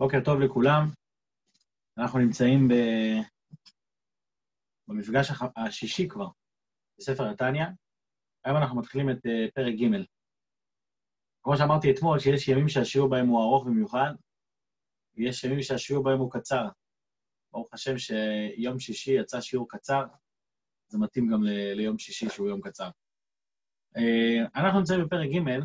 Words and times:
בוקר 0.00 0.18
טוב 0.24 0.40
לכולם. 0.40 0.90
אנחנו 1.98 2.18
נמצאים 2.18 2.68
ב... 2.68 2.74
במפגש 4.88 5.30
הח... 5.30 5.42
השישי 5.56 6.08
כבר 6.08 6.28
בספר 6.98 7.30
התניא. 7.30 7.64
היום 8.44 8.56
אנחנו 8.56 8.78
מתחילים 8.78 9.10
את 9.10 9.16
uh, 9.16 9.52
פרק 9.54 9.74
ג'. 9.74 10.04
כמו 11.42 11.56
שאמרתי 11.56 11.90
אתמול, 11.90 12.18
שיש 12.18 12.48
ימים 12.48 12.68
שהשיעור 12.68 13.10
בהם 13.10 13.26
הוא 13.26 13.42
ארוך 13.42 13.66
במיוחד, 13.66 14.12
ויש 15.14 15.44
ימים 15.44 15.62
שהשיעור 15.62 16.04
בהם 16.04 16.18
הוא 16.18 16.30
קצר. 16.32 16.68
ברוך 17.52 17.74
השם 17.74 17.98
שיום 17.98 18.78
שישי 18.78 19.12
יצא 19.20 19.40
שיעור 19.40 19.68
קצר, 19.68 20.04
זה 20.88 20.98
מתאים 20.98 21.30
גם 21.32 21.44
ל... 21.44 21.72
ליום 21.74 21.98
שישי 21.98 22.28
שהוא 22.28 22.48
יום 22.48 22.60
קצר. 22.60 22.90
Uh, 23.96 24.50
אנחנו 24.56 24.78
נמצאים 24.78 25.04
בפרק 25.04 25.28
ג', 25.28 25.60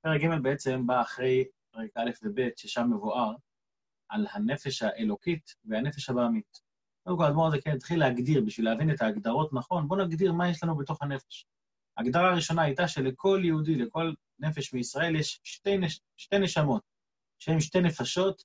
פרק 0.00 0.20
ג' 0.20 0.42
בעצם 0.42 0.86
בא 0.86 1.02
אחרי 1.02 1.44
פרק 1.78 1.96
א' 1.96 2.10
וב', 2.22 2.48
ששם 2.56 2.90
מבואר 2.94 3.32
על 4.08 4.26
הנפש 4.30 4.82
האלוקית 4.82 5.54
והנפש 5.64 6.10
הבעמית. 6.10 6.60
קודם 7.04 7.18
כל, 7.18 7.24
האדמו"ר 7.24 7.46
הזה 7.46 7.56
כן 7.60 7.70
התחיל 7.70 8.00
להגדיר, 8.00 8.42
בשביל 8.46 8.66
להבין 8.66 8.90
את 8.90 9.02
ההגדרות 9.02 9.52
נכון, 9.52 9.88
בואו 9.88 10.04
נגדיר 10.04 10.32
מה 10.32 10.48
יש 10.50 10.62
לנו 10.62 10.76
בתוך 10.76 11.02
הנפש. 11.02 11.46
ההגדרה 11.96 12.30
הראשונה 12.30 12.62
הייתה 12.62 12.88
שלכל 12.88 13.40
יהודי, 13.44 13.74
לכל 13.74 14.12
נפש 14.38 14.74
מישראל, 14.74 15.16
יש 15.16 15.40
שתי, 15.44 15.78
נש... 15.78 16.00
שתי 16.16 16.38
נשמות, 16.38 16.82
שהן 17.38 17.60
שתי 17.60 17.80
נפשות. 17.80 18.42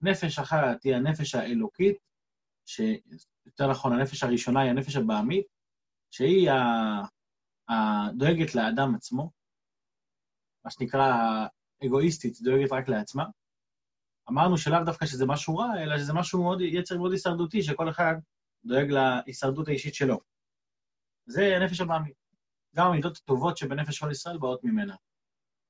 נפש 0.00 0.38
אחת 0.38 0.82
היא 0.82 0.94
הנפש 0.94 1.34
האלוקית, 1.34 1.96
שיותר 2.66 3.70
נכון, 3.70 3.92
הנפש 3.92 4.22
הראשונה 4.22 4.60
היא 4.60 4.70
הנפש 4.70 4.96
הבעמית, 4.96 5.46
שהיא 6.10 6.50
הדואגת 7.68 8.54
לאדם 8.54 8.94
עצמו, 8.94 9.30
מה 10.64 10.70
שנקרא 10.70 11.06
אגואיסטית, 11.84 12.42
דואגת 12.42 12.72
רק 12.72 12.88
לעצמה. 12.88 13.24
אמרנו 14.30 14.58
שלאו 14.58 14.84
דווקא 14.84 15.06
שזה 15.06 15.26
משהו 15.26 15.56
רע, 15.56 15.82
אלא 15.82 15.98
שזה 15.98 16.12
משהו 16.12 16.42
מאוד, 16.42 16.60
יצר 16.60 16.98
מאוד 16.98 17.12
הישרדותי, 17.12 17.62
שכל 17.62 17.90
אחד 17.90 18.14
דואג 18.64 18.90
להישרדות 18.90 19.68
האישית 19.68 19.94
שלו. 19.94 20.20
זה 21.26 21.56
הנפש 21.56 21.80
הבאמית. 21.80 22.14
גם 22.76 22.86
המידות 22.86 23.16
הטובות 23.16 23.56
שבנפש 23.56 23.98
כל 23.98 24.10
ישראל 24.10 24.38
באות 24.38 24.64
ממנה. 24.64 24.96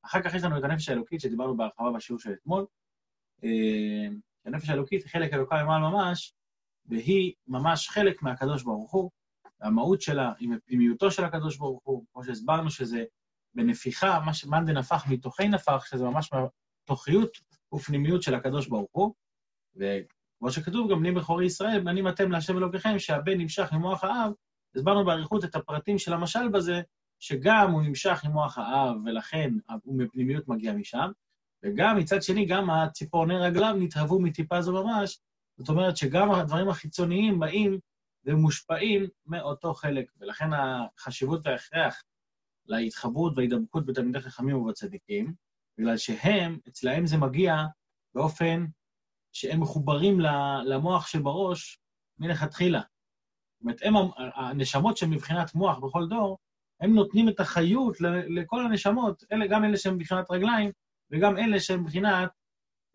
אחר 0.04 0.22
כך 0.22 0.34
יש 0.34 0.42
לנו 0.42 0.58
את 0.58 0.64
הנפש 0.64 0.88
האלוקית, 0.88 1.20
שדיברנו 1.20 1.56
בהרחבה 1.56 1.90
בשיעור 1.92 2.20
של 2.20 2.32
אתמול. 2.32 2.66
אה, 3.44 4.08
הנפש 4.44 4.68
האלוקית 4.68 5.02
היא 5.02 5.10
חלק 5.10 5.34
אלוקה 5.34 5.62
ממעל 5.62 5.80
ממש, 5.80 6.34
והיא 6.86 7.32
ממש 7.46 7.88
חלק 7.88 8.22
מהקדוש 8.22 8.62
ברוך 8.62 8.92
הוא. 8.92 9.10
המהות 9.60 10.00
שלה 10.00 10.32
היא 10.38 10.48
מפנימיותו 10.48 11.10
של 11.10 11.24
הקדוש 11.24 11.56
ברוך 11.56 11.80
הוא, 11.84 12.04
כמו 12.12 12.24
שהסברנו 12.24 12.70
שזה 12.70 13.04
בנפיחה, 13.55 14.20
מה 14.20 14.34
שמאן 14.34 14.64
דנפח 14.66 15.05
מתוכי 15.08 15.48
נפח, 15.48 15.84
שזה 15.91 16.05
ממש 16.05 16.30
תוכיות 16.84 17.38
ופנימיות 17.74 18.22
של 18.22 18.34
הקדוש 18.34 18.69
ברוך 18.69 18.91
הוא. 18.92 19.14
וכמו 19.77 20.50
שכתוב, 20.50 20.91
גם 20.91 21.00
בני 21.00 21.12
בכורי 21.12 21.46
ישראל, 21.46 21.80
בנים 21.80 22.08
אתם 22.08 22.30
להשם 22.30 22.56
אלוקיכם, 22.56 22.98
שהבן 22.98 23.38
נמשך 23.38 23.72
ממוח 23.72 24.05
האב. 24.05 24.33
הסברנו 24.77 25.05
באריכות 25.05 25.44
את 25.44 25.55
הפרטים 25.55 25.98
של 25.98 26.12
המשל 26.12 26.48
בזה, 26.48 26.83
שגם 27.20 27.70
הוא 27.70 27.83
נמשך 27.83 28.24
עם 28.24 28.33
מוח 28.33 28.58
האב, 28.58 28.96
ולכן 29.05 29.50
הוא 29.83 29.98
מפנימיות 29.98 30.48
מגיע 30.48 30.72
משם, 30.72 31.11
וגם 31.62 31.98
מצד 31.98 32.22
שני, 32.22 32.46
גם 32.46 32.70
הציפורני 32.70 33.36
רגליו 33.36 33.74
נתהוו 33.78 34.20
מטיפה 34.20 34.62
זו 34.62 34.84
ממש, 34.84 35.18
זאת 35.58 35.68
אומרת 35.68 35.96
שגם 35.96 36.30
הדברים 36.30 36.68
החיצוניים 36.68 37.39
באים 37.39 37.78
ומושפעים 38.24 39.06
מאותו 39.27 39.74
חלק, 39.74 40.12
ולכן 40.20 40.50
החשיבות 40.52 41.46
וההכרח 41.46 42.02
להתחברות 42.66 43.32
וההידבקות 43.36 43.86
בתלמידי 43.86 44.20
חכמים 44.20 44.56
ובצדיקים, 44.56 45.34
בגלל 45.78 45.96
שהם, 45.96 46.58
אצלהם 46.68 47.06
זה 47.06 47.16
מגיע 47.16 47.54
באופן 48.14 48.66
שהם 49.32 49.60
מחוברים 49.60 50.20
למוח 50.64 51.06
שבראש 51.06 51.78
מלכתחילה. 52.18 52.80
זאת 52.80 53.62
אומרת, 53.62 53.80
הם, 53.82 53.94
הנשמות 54.34 54.96
שהן 54.96 55.10
מבחינת 55.10 55.55
מוח 55.55 55.78
בכל 55.78 56.08
דור, 56.08 56.39
הם 56.80 56.94
נותנים 56.94 57.28
את 57.28 57.40
החיות 57.40 57.96
לכל 58.28 58.66
הנשמות, 58.66 59.24
אלה, 59.33 59.46
גם 59.46 59.64
אלה 59.64 59.77
שהן 59.77 59.94
מבחינת 59.94 60.30
רגליים, 60.30 60.70
וגם 61.10 61.39
אלה 61.39 61.60
שהן 61.60 61.80
מבחינת 61.80 62.30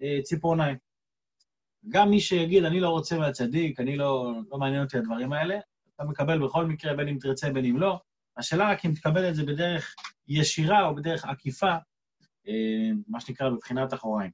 אה, 0.01 0.19
ציפורניים. 0.23 0.77
גם 1.89 2.09
מי 2.09 2.19
שיגיד, 2.19 2.63
אני 2.63 2.79
לא 2.79 2.89
רוצה 2.89 3.17
מהצדיק, 3.17 3.79
אני 3.79 3.97
לא, 3.97 4.33
לא 4.49 4.57
מעניין 4.57 4.83
אותי 4.83 4.97
הדברים 4.97 5.33
האלה, 5.33 5.59
אתה 5.95 6.03
מקבל 6.03 6.45
בכל 6.45 6.65
מקרה, 6.65 6.93
בין 6.93 7.07
אם 7.07 7.17
תרצה, 7.19 7.49
בין 7.49 7.65
אם 7.65 7.77
לא. 7.77 7.99
השאלה 8.39 8.71
רק 8.71 8.85
אם 8.85 8.91
תקבל 8.93 9.29
את 9.29 9.35
זה 9.35 9.45
בדרך 9.45 9.95
ישירה 10.27 10.85
או 10.85 10.95
בדרך 10.95 11.25
עקיפה, 11.25 11.75
אה, 12.47 12.89
מה 13.07 13.21
שנקרא 13.21 13.49
בבחינת 13.49 13.93
אחוריים. 13.93 14.31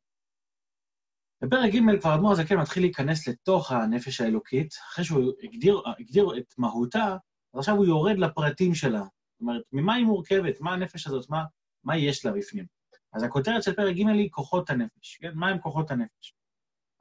בפרק 1.42 1.74
ג' 1.74 2.00
כבר 2.02 2.10
האדמו"ר 2.10 2.32
הזקן 2.32 2.58
מתחיל 2.58 2.84
להיכנס 2.84 3.28
לתוך 3.28 3.72
הנפש 3.72 4.22
האלוקית, 4.22 4.74
אחרי 4.74 5.06
שהוא 5.06 5.34
הגדיר, 5.44 5.82
הגדיר 6.00 6.38
את 6.38 6.54
מהותה, 6.58 7.18
אז 7.54 7.60
עכשיו 7.60 7.76
הוא 7.76 7.86
יורד 7.86 8.18
לפרטים 8.18 8.76
שלה. 8.76 9.02
זאת 9.02 9.42
אומרת, 9.42 9.62
ממה 9.72 9.94
היא 9.94 10.06
מורכבת? 10.06 10.62
מה 10.62 10.74
הנפש 10.74 11.08
הזאת? 11.08 11.30
מה, 11.30 11.44
מה 11.84 11.98
יש 11.98 12.26
לה 12.26 12.32
בפנים? 12.32 12.66
אז 13.14 13.24
הכותרת 13.24 13.64
של 13.64 13.76
פרק 13.76 13.96
ג' 13.96 14.08
היא 14.08 14.30
כוחות 14.32 14.70
הנפש, 14.70 15.18
כן? 15.18 15.32
מה 15.34 15.50
הם 15.50 15.60
כוחות 15.60 15.92
הנפש? 15.92 16.34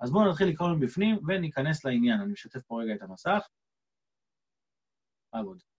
אז 0.01 0.11
בואו 0.11 0.31
נתחיל 0.31 0.49
לקרוא 0.49 0.69
מבפנים 0.69 1.19
וניכנס 1.29 1.85
לעניין. 1.85 2.21
אני 2.21 2.33
משתף 2.33 2.61
פה 2.67 2.83
רגע 2.83 2.95
את 2.95 3.03
המסך. 3.03 3.49
עבוד. 5.33 5.74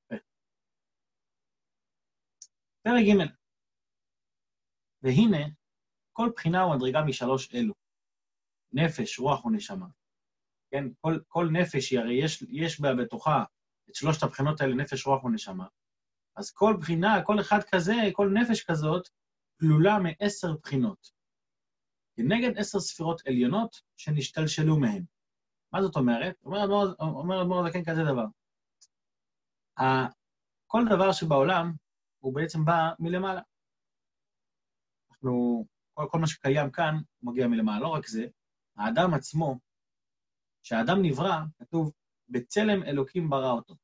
פרק 2.86 3.04
ג' 3.06 3.36
והנה, 5.02 5.46
כל 6.14 6.30
בחינה 6.36 6.66
ומדרגה 6.66 7.02
משלוש 7.02 7.54
אלו, 7.54 7.74
נפש, 8.74 9.20
רוח 9.20 9.46
ונשמה. 9.46 9.88
כן, 10.72 10.84
כל, 11.02 11.20
כל 11.28 11.48
נפש, 11.52 11.92
היא 11.92 12.00
הרי 12.00 12.14
יש, 12.24 12.44
יש 12.50 12.82
בה 12.82 12.96
בתוכה 12.96 13.44
את 13.90 13.96
שלושת 13.96 14.24
הבחינות 14.24 14.62
האלה, 14.62 14.76
נפש, 14.76 15.06
רוח 15.06 15.24
ונשמה. 15.24 15.68
אז 16.36 16.52
כל 16.52 16.74
בחינה, 16.80 17.24
כל 17.26 17.40
אחד 17.40 17.60
כזה, 17.72 17.94
כל 18.14 18.30
נפש 18.34 18.64
כזאת, 18.64 19.10
כלולה 19.60 19.98
מעשר 20.00 20.54
בחינות. 20.64 21.12
כנגד 22.16 22.58
עשר 22.58 22.80
ספירות 22.80 23.22
עליונות 23.28 23.82
שנשתלשלו 23.98 24.80
מהן. 24.80 25.04
מה 25.72 25.82
זאת 25.82 25.96
אומרת? 25.96 26.36
אומר 27.00 27.42
אדמו"ר 27.42 27.66
הזקן 27.66 27.84
כזה 27.86 28.02
דבר. 28.04 28.26
כל 30.68 30.82
דבר 30.90 31.12
שבעולם 31.12 31.74
הוא 32.26 32.34
בעצם 32.34 32.66
בא 32.66 32.92
מלמעלה. 33.00 33.42
אנחנו, 35.12 35.66
כל, 35.94 36.06
כל 36.12 36.20
מה 36.20 36.28
שקיים 36.28 36.72
כאן 36.72 36.96
מגיע 37.24 37.48
מלמעלה. 37.48 37.80
לא 37.80 37.88
רק 37.88 38.08
זה, 38.08 38.28
האדם 38.78 39.14
עצמו, 39.14 39.60
כשהאדם 40.64 41.02
נברא, 41.02 41.40
כתוב, 41.60 41.92
בצלם 42.30 42.84
אלוקים 42.84 43.30
ברא 43.30 43.52
אותו. 43.52 43.76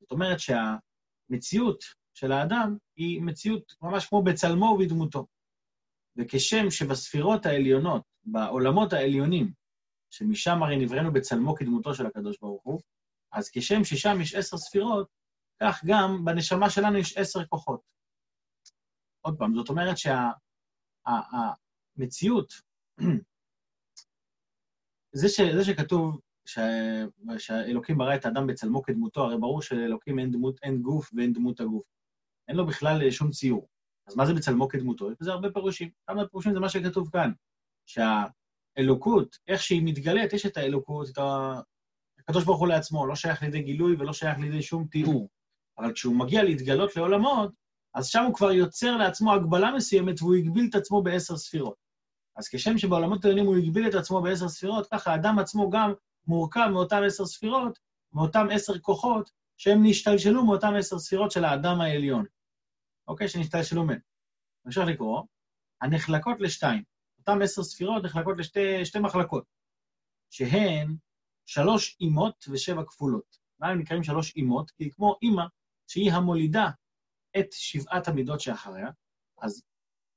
זאת 0.00 0.10
אומרת 0.10 0.36
שהמציאות 0.40 1.84
של 2.14 2.32
האדם 2.32 2.76
היא 2.96 3.22
מציאות 3.22 3.74
ממש 3.82 4.06
כמו 4.06 4.22
בצלמו 4.22 4.66
ובדמותו. 4.66 5.26
וכשם 6.16 6.70
שבספירות 6.70 7.46
העליונות, 7.46 8.02
בעולמות 8.24 8.92
העליונים, 8.92 9.52
שמשם 10.10 10.62
הרי 10.62 10.76
נבראנו 10.76 11.12
בצלמו 11.12 11.54
כדמותו 11.54 11.94
של 11.94 12.06
הקדוש 12.06 12.38
ברוך 12.40 12.62
הוא, 12.64 12.80
אז 13.32 13.50
כשם 13.50 13.84
ששם 13.84 14.20
יש 14.20 14.34
עשר 14.34 14.56
ספירות, 14.56 15.08
כך 15.62 15.84
גם 15.86 16.24
בנשמה 16.24 16.70
שלנו 16.70 16.98
יש 16.98 17.16
עשר 17.16 17.44
כוחות. 17.44 17.80
עוד 19.20 19.38
פעם, 19.38 19.54
זאת 19.54 19.68
אומרת 19.68 19.96
שהמציאות, 21.96 22.50
שה, 22.50 22.62
זה, 25.20 25.28
ש, 25.28 25.40
זה 25.40 25.64
שכתוב 25.64 26.20
ש, 26.46 26.58
שאלוקים 27.38 27.98
ברא 27.98 28.14
את 28.14 28.24
האדם 28.24 28.46
בצלמו 28.46 28.82
כדמותו, 28.82 29.24
הרי 29.24 29.38
ברור 29.38 29.62
שלאלוקים 29.62 30.18
אין, 30.18 30.30
דמות, 30.30 30.60
אין 30.62 30.82
גוף 30.82 31.10
ואין 31.14 31.32
דמות 31.32 31.60
הגוף. 31.60 31.84
אין 32.48 32.56
לו 32.56 32.66
בכלל 32.66 33.10
שום 33.10 33.30
ציור. 33.30 33.68
אז 34.06 34.16
מה 34.16 34.26
זה 34.26 34.34
בצלמו 34.34 34.68
כדמותו? 34.68 35.10
יש 35.10 35.16
בזה 35.20 35.32
הרבה 35.32 35.50
פירושים. 35.50 35.90
כמה 36.06 36.28
פירושים 36.28 36.54
זה 36.54 36.60
מה 36.60 36.68
שכתוב 36.68 37.10
כאן, 37.12 37.32
שהאלוקות, 37.86 39.38
איך 39.48 39.62
שהיא 39.62 39.82
מתגלית, 39.84 40.32
יש 40.32 40.46
את 40.46 40.56
האלוקות, 40.56 41.08
את 41.08 41.18
הקדוש 42.18 42.44
ברוך 42.44 42.60
הוא 42.60 42.68
לעצמו, 42.68 43.06
לא 43.06 43.14
שייך 43.14 43.42
לידי 43.42 43.62
גילוי 43.62 43.96
ולא 43.96 44.12
שייך 44.12 44.38
לידי 44.38 44.62
שום 44.62 44.86
תיאור. 44.86 45.28
אבל 45.78 45.92
כשהוא 45.92 46.16
מגיע 46.16 46.42
להתגלות 46.42 46.96
לעולמות, 46.96 47.50
אז 47.94 48.06
שם 48.06 48.22
הוא 48.24 48.34
כבר 48.34 48.52
יוצר 48.52 48.96
לעצמו 48.96 49.32
הגבלה 49.32 49.70
מסוימת 49.76 50.22
והוא 50.22 50.34
הגביל 50.34 50.66
את 50.70 50.74
עצמו 50.74 51.02
בעשר 51.02 51.36
ספירות. 51.36 51.76
אז 52.36 52.48
כשם 52.48 52.78
שבעולמות 52.78 53.24
העליונים 53.24 53.46
הוא 53.46 53.56
הגביל 53.56 53.88
את 53.88 53.94
עצמו 53.94 54.22
בעשר 54.22 54.48
ספירות, 54.48 54.86
ככה 54.90 55.12
האדם 55.12 55.38
עצמו 55.38 55.70
גם 55.70 55.92
מורכב 56.26 56.68
מאותן 56.72 57.04
עשר 57.04 57.26
ספירות, 57.26 57.78
מאותן 58.12 58.46
עשר 58.50 58.78
כוחות, 58.78 59.30
שהם 59.56 59.78
נשתלשלו 59.82 60.44
מאותן 60.44 60.76
עשר 60.76 60.98
ספירות 60.98 61.30
של 61.30 61.44
האדם 61.44 61.80
העליון. 61.80 62.24
אוקיי? 63.08 63.28
שנשתלשלו 63.28 63.84
מהם. 63.84 63.98
אפשר 64.68 64.84
לקרוא, 64.84 65.22
הנחלקות 65.80 66.40
לשתיים. 66.40 66.82
אותן 67.18 67.42
עשר 67.42 67.62
ספירות 67.62 68.04
נחלקות 68.04 68.38
לשתי 68.38 68.98
מחלקות, 68.98 69.44
שהן 70.30 70.96
שלוש 71.46 71.96
אימות 72.00 72.44
ושבע 72.50 72.82
כפולות. 72.86 73.38
מה 73.58 73.68
הם 73.68 73.78
נקראים 73.78 74.02
שלוש 74.02 74.36
אימות? 74.36 74.70
כי 74.70 74.90
כמו 74.90 75.16
אימא 75.22 75.44
שהיא 75.86 76.12
המולידה 76.12 76.70
את 77.38 77.46
שבעת 77.52 78.08
המידות 78.08 78.40
שאחריה, 78.40 78.90
אז 79.42 79.62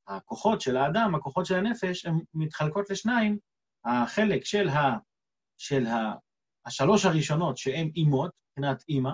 הכוחות 0.07 0.61
של 0.61 0.77
האדם, 0.77 1.15
הכוחות 1.15 1.45
של 1.45 1.55
הנפש, 1.55 2.05
הן 2.05 2.19
מתחלקות 2.33 2.89
לשניים, 2.89 3.37
החלק 3.85 4.45
של, 4.45 4.69
ה, 4.69 4.97
של 5.57 5.85
ה, 5.85 6.13
השלוש 6.65 7.05
הראשונות 7.05 7.57
שהן 7.57 7.91
אימות, 7.95 8.31
מבחינת 8.49 8.83
אימא, 8.89 9.11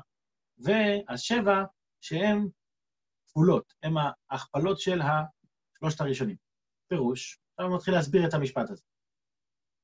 והשבע 0.57 1.63
שהן 2.01 2.47
כפולות, 3.27 3.73
הן 3.83 3.93
ההכפלות 4.29 4.79
של 4.79 5.01
השלושת 5.01 6.01
הראשונים. 6.01 6.35
פירוש, 6.87 7.39
עכשיו 7.53 7.75
נתחיל 7.75 7.93
להסביר 7.93 8.27
את 8.27 8.33
המשפט 8.33 8.69
הזה. 8.69 8.83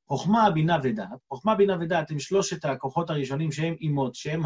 חוכמה, 0.07 0.51
בינה 0.53 0.77
ודעת, 0.83 1.19
חוכמה, 1.27 1.56
בינה 1.56 1.77
ודעת 1.81 2.12
הם 2.12 2.19
שלושת 2.19 2.65
הכוחות 2.65 3.09
הראשונים 3.09 3.51
שהם 3.51 3.73
אימות, 3.73 4.15
שהם 4.15 4.41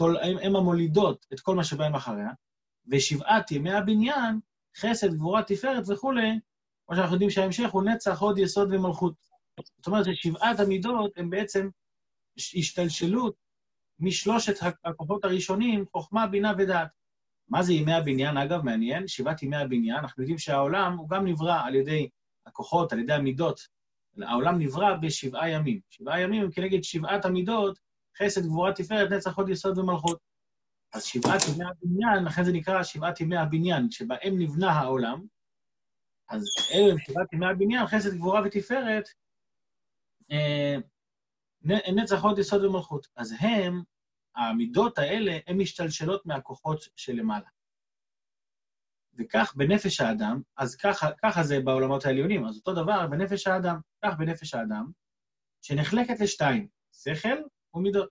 ה... 0.00 0.04
הם, 0.04 0.38
הם 0.42 0.56
המולידות 0.56 1.26
את 1.32 1.40
כל 1.40 1.56
מה 1.56 1.64
שבהם 1.64 1.94
אחריה, 1.94 2.30
ושבעת 2.86 3.50
ימי 3.50 3.72
הבניין, 3.72 4.40
חסד, 4.76 5.14
גבורה, 5.14 5.42
תפארת 5.42 5.84
וכולי, 5.88 6.38
כמו 6.86 6.96
שאנחנו 6.96 7.14
יודעים 7.14 7.30
שההמשך 7.30 7.70
הוא 7.70 7.82
נצח, 7.82 8.20
הוד, 8.20 8.38
יסוד 8.38 8.72
ומלכות. 8.72 9.14
זאת 9.76 9.86
אומרת 9.86 10.04
ששבעת 10.04 10.60
המידות 10.60 11.12
הם 11.16 11.30
בעצם 11.30 11.68
השתלשלות 12.36 13.34
משלושת 14.00 14.54
הכוחות 14.84 15.24
הראשונים, 15.24 15.84
חוכמה, 15.92 16.26
בינה 16.26 16.52
ודעת. 16.58 16.88
מה 17.48 17.62
זה 17.62 17.72
ימי 17.72 17.92
הבניין? 17.92 18.36
אגב, 18.36 18.62
מעניין, 18.62 19.08
שבעת 19.08 19.42
ימי 19.42 19.56
הבניין, 19.56 19.96
אנחנו 19.96 20.22
יודעים 20.22 20.38
שהעולם 20.38 20.98
הוא 20.98 21.08
גם 21.08 21.26
נברא 21.26 21.60
על 21.64 21.74
ידי 21.74 22.08
הכוחות, 22.46 22.92
על 22.92 22.98
ידי 22.98 23.12
המידות. 23.12 23.60
העולם 24.22 24.58
נברא 24.58 24.94
בשבעה 24.94 25.50
ימים. 25.50 25.80
שבעה 25.90 26.20
ימים 26.20 26.42
הם 26.42 26.50
כנגד 26.50 26.84
שבעת 26.84 27.24
המידות, 27.24 27.78
חסד, 28.22 28.46
גבורה, 28.46 28.72
תפארת, 28.72 29.10
נצח, 29.10 29.36
הוד, 29.36 29.48
יסוד 29.48 29.78
ומלכות. 29.78 30.18
אז 30.94 31.04
שבעת 31.04 31.40
ימי 31.48 31.64
הבניין, 31.64 32.24
לכן 32.24 32.44
זה 32.44 32.52
נקרא 32.52 32.82
שבעת 32.82 33.20
ימי 33.20 33.36
הבניין, 33.36 33.90
שבהם 33.90 34.38
נבנה 34.38 34.70
העולם. 34.70 35.26
אז 36.28 36.44
אלו 36.74 36.90
הם 36.90 36.98
שבעת 36.98 37.32
ימי 37.32 37.46
הבניין, 37.46 37.86
חסד, 37.86 38.14
גבורה 38.14 38.40
ותפארת, 38.44 39.08
אה, 40.30 40.76
נצח, 41.96 42.24
הוד, 42.24 42.38
יסוד 42.38 42.64
ומלכות. 42.64 43.06
אז 43.16 43.34
הם, 43.40 43.82
המידות 44.36 44.98
האלה, 44.98 45.38
הן 45.46 45.60
משתלשלות 45.60 46.26
מהכוחות 46.26 46.80
שלמעלה. 46.96 47.48
וכך 49.18 49.54
בנפש 49.56 50.00
האדם, 50.00 50.42
אז 50.56 50.76
ככה, 50.76 51.08
ככה 51.22 51.42
זה 51.42 51.60
בעולמות 51.60 52.06
העליונים, 52.06 52.46
אז 52.46 52.56
אותו 52.56 52.74
דבר 52.74 53.06
בנפש 53.06 53.46
האדם, 53.46 53.80
כך 54.04 54.14
בנפש 54.18 54.54
האדם, 54.54 54.90
שנחלקת 55.62 56.20
לשתיים, 56.20 56.68
שכל 56.92 57.42
ומידות. 57.74 58.08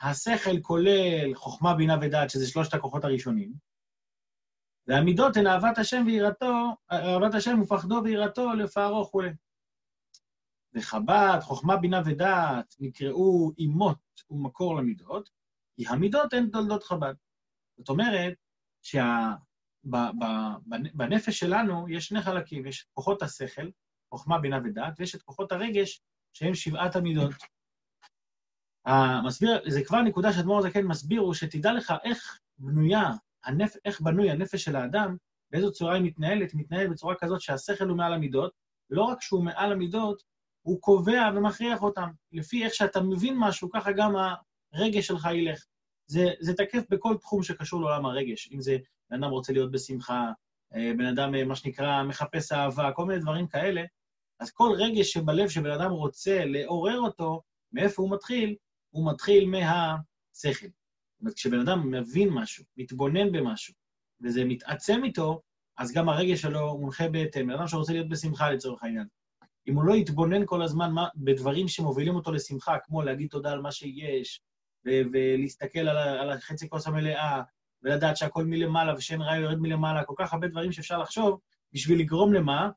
השכל 0.00 0.60
כולל 0.62 1.34
חוכמה, 1.34 1.74
בינה 1.74 1.96
ודעת, 2.02 2.30
שזה 2.30 2.48
שלושת 2.50 2.74
הכוחות 2.74 3.04
הראשונים, 3.04 3.52
והמידות 4.86 5.36
הן 5.36 5.46
אהבת 5.46 5.78
השם 5.78 6.02
ויראתו, 6.06 6.76
אהבת 6.92 7.34
השם 7.34 7.60
ופחדו 7.62 8.00
ויראתו 8.04 8.52
לפארו 8.52 9.02
וכולי. 9.02 9.30
וחב"ד, 10.74 11.38
חוכמה, 11.40 11.76
בינה 11.76 12.02
ודעת, 12.06 12.74
נקראו 12.80 13.52
אימות 13.58 13.98
ומקור 14.30 14.76
למידות, 14.76 15.30
כי 15.76 15.88
המידות 15.88 16.32
הן 16.32 16.50
תולדות 16.50 16.82
חב"ד. 16.82 17.14
זאת 17.78 17.88
אומרת 17.88 18.34
שבנפש 19.82 21.38
שלנו 21.38 21.88
יש 21.88 22.06
שני 22.06 22.22
חלקים, 22.22 22.66
יש 22.66 22.86
כוחות 22.94 23.22
השכל, 23.22 23.70
חוכמה, 24.10 24.38
בינה 24.38 24.58
ודעת, 24.64 24.94
ויש 24.98 25.14
את 25.14 25.22
כוחות 25.22 25.52
הרגש, 25.52 26.02
שהם 26.32 26.54
שבעת 26.54 26.96
המידות. 26.96 27.30
המסביר, 28.88 29.60
זה 29.66 29.84
כבר 29.84 30.02
נקודה 30.02 30.32
שאדמו"ר 30.32 30.58
הזקן 30.58 30.84
מסביר, 30.84 31.20
הוא 31.20 31.34
שתדע 31.34 31.72
לך 31.72 31.94
איך 32.04 32.38
בנויה, 32.58 33.10
הנפ, 33.44 33.76
איך 33.84 34.00
בנוי 34.00 34.30
הנפש 34.30 34.64
של 34.64 34.76
האדם, 34.76 35.16
באיזו 35.50 35.72
צורה 35.72 35.94
היא 35.94 36.02
מתנהלת, 36.02 36.52
היא 36.52 36.60
מתנהלת 36.60 36.90
בצורה 36.90 37.14
כזאת 37.14 37.40
שהשכל 37.40 37.88
הוא 37.88 37.96
מעל 37.96 38.12
המידות, 38.12 38.52
לא 38.90 39.02
רק 39.02 39.22
שהוא 39.22 39.44
מעל 39.44 39.72
המידות, 39.72 40.22
הוא 40.62 40.80
קובע 40.80 41.30
ומכריח 41.34 41.82
אותם. 41.82 42.08
לפי 42.32 42.64
איך 42.64 42.74
שאתה 42.74 43.00
מבין 43.00 43.34
משהו, 43.38 43.70
ככה 43.70 43.92
גם 43.92 44.14
הרגש 44.72 45.06
שלך 45.06 45.28
ילך. 45.34 45.64
זה, 46.06 46.26
זה 46.40 46.54
תקף 46.54 46.82
בכל 46.90 47.16
תחום 47.16 47.42
שקשור 47.42 47.80
לעולם 47.80 48.06
הרגש. 48.06 48.52
אם 48.52 48.60
זה 48.60 48.76
בן 49.10 49.22
אדם 49.22 49.30
רוצה 49.30 49.52
להיות 49.52 49.70
בשמחה, 49.70 50.32
אה, 50.74 50.92
בן 50.98 51.06
אדם, 51.06 51.34
אה, 51.34 51.44
מה 51.44 51.56
שנקרא, 51.56 52.02
מחפש 52.02 52.52
אהבה, 52.52 52.92
כל 52.92 53.04
מיני 53.04 53.20
דברים 53.20 53.46
כאלה, 53.46 53.82
אז 54.40 54.50
כל 54.50 54.72
רגש 54.78 55.12
שבלב 55.12 55.48
שבן 55.48 55.70
אדם 55.70 55.90
רוצה 55.90 56.44
לעורר 56.44 56.98
אותו, 56.98 57.42
מאיפה 57.72 58.02
הוא 58.02 58.10
מתחיל? 58.10 58.56
הוא 58.90 59.10
מתחיל 59.10 59.46
מהשכל. 59.46 60.66
זאת 60.66 61.20
אומרת, 61.20 61.34
כשבן 61.34 61.60
אדם 61.60 61.90
מבין 61.90 62.28
משהו, 62.28 62.64
מתבונן 62.76 63.32
במשהו, 63.32 63.74
וזה 64.22 64.44
מתעצם 64.44 65.00
איתו, 65.04 65.42
אז 65.78 65.92
גם 65.92 66.08
הרגש 66.08 66.40
שלו 66.40 66.78
מונחה 66.78 67.08
בהתאם. 67.08 67.46
בן 67.46 67.52
אדם 67.52 67.68
שרוצה 67.68 67.92
להיות 67.92 68.08
בשמחה 68.08 68.50
לצורך 68.50 68.82
העניין. 68.82 69.06
אם 69.68 69.74
הוא 69.74 69.84
לא 69.84 69.94
יתבונן 69.94 70.46
כל 70.46 70.62
הזמן 70.62 70.92
מה, 70.92 71.08
בדברים 71.16 71.68
שמובילים 71.68 72.14
אותו 72.14 72.32
לשמחה, 72.32 72.76
כמו 72.84 73.02
להגיד 73.02 73.28
תודה 73.30 73.52
על 73.52 73.60
מה 73.60 73.72
שיש, 73.72 74.40
ו- 74.86 75.02
ולהסתכל 75.12 75.78
על, 75.78 75.96
על 75.98 76.30
החצי 76.30 76.68
כוס 76.68 76.86
המלאה, 76.86 77.42
ולדעת 77.82 78.16
שהכל 78.16 78.44
מלמעלה 78.44 78.94
ושאין 78.94 79.22
רע 79.22 79.36
יורד 79.36 79.58
מלמעלה, 79.58 80.04
כל 80.04 80.14
כך 80.18 80.32
הרבה 80.32 80.48
דברים 80.48 80.72
שאפשר 80.72 80.98
לחשוב 80.98 81.40
בשביל 81.72 82.00
לגרום 82.00 82.32
למה? 82.32 82.70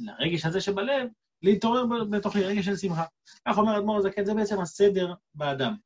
לרגש 0.00 0.46
הזה 0.46 0.60
שבלב, 0.60 1.08
להתעורר 1.42 1.84
בתוך 2.10 2.36
רגש 2.36 2.64
של 2.64 2.76
שמחה. 2.76 3.04
כך 3.48 3.58
אומר 3.58 3.78
אדמו"ר 3.78 3.96
הזקן, 3.96 4.24
זה 4.24 4.34
בעצם 4.34 4.60
הסדר 4.60 5.14
באדם. 5.34 5.76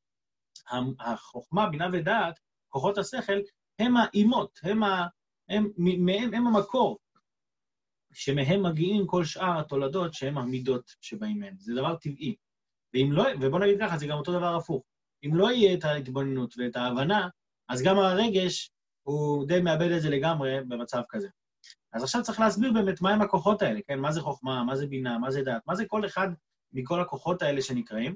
החוכמה, 1.01 1.71
בינה 1.71 1.89
ודעת, 1.93 2.39
כוחות 2.69 2.99
השכל, 2.99 3.39
הם 3.79 3.97
האימות, 3.97 4.61
הם, 4.63 4.83
ה, 4.83 5.07
הם, 5.49 5.71
הם, 5.79 6.35
הם 6.35 6.47
המקור 6.47 6.99
שמהם 8.13 8.63
מגיעים 8.63 9.07
כל 9.07 9.25
שאר 9.25 9.61
התולדות 9.61 10.15
שהם 10.15 10.39
המידות 10.39 10.95
שבאים 11.01 11.41
מהם. 11.41 11.55
זה 11.59 11.75
דבר 11.75 11.97
טבעי. 11.97 12.37
ואם 12.95 13.13
לא, 13.13 13.25
ובוא 13.41 13.59
נגיד 13.59 13.77
ככה, 13.81 13.99
זה 13.99 14.07
גם 14.07 14.19
אותו 14.19 14.33
דבר 14.33 14.57
הפוך. 14.57 14.83
אם 15.25 15.35
לא 15.35 15.51
יהיה 15.51 15.75
את 15.75 15.85
ההתבוננות 15.85 16.55
ואת 16.59 16.77
ההבנה, 16.77 17.29
אז 17.69 17.83
גם 17.83 17.99
הרגש, 17.99 18.71
הוא 19.03 19.47
די 19.47 19.61
מאבד 19.61 19.91
את 19.97 20.03
זה 20.03 20.11
לגמרי 20.11 20.61
במצב 20.69 21.03
כזה. 21.09 21.29
אז 21.93 22.03
עכשיו 22.03 22.23
צריך 22.23 22.41
להסביר 22.41 22.73
באמת 22.73 23.01
מהם 23.01 23.23
הכוחות 23.23 23.63
האלה, 23.63 23.81
כן? 23.89 23.99
מה 23.99 24.13
זה 24.13 24.21
חוכמה, 24.21 24.65
מה 24.65 24.77
זה 24.77 24.87
בינה, 24.87 25.19
מה 25.19 25.31
זה 25.31 25.43
דעת, 25.43 25.63
מה 25.67 25.75
זה 25.75 25.85
כל 25.87 26.07
אחד 26.07 26.29
מכל 26.73 27.01
הכוחות 27.01 27.43
האלה 27.43 27.63
שנקראים. 27.63 28.15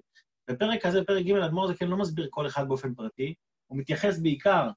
בפרק 0.50 0.86
הזה, 0.86 1.04
פרק 1.04 1.26
ג', 1.26 1.32
אדמו"ר 1.32 1.66
זה 1.66 1.74
כן 1.74 1.88
לא 1.88 1.96
מסביר 1.96 2.26
כל 2.30 2.46
אחד 2.46 2.68
באופן 2.68 2.94
פרטי, 2.94 3.34
הוא 3.66 3.78
מתייחס 3.78 4.18
בעיקר 4.18 4.70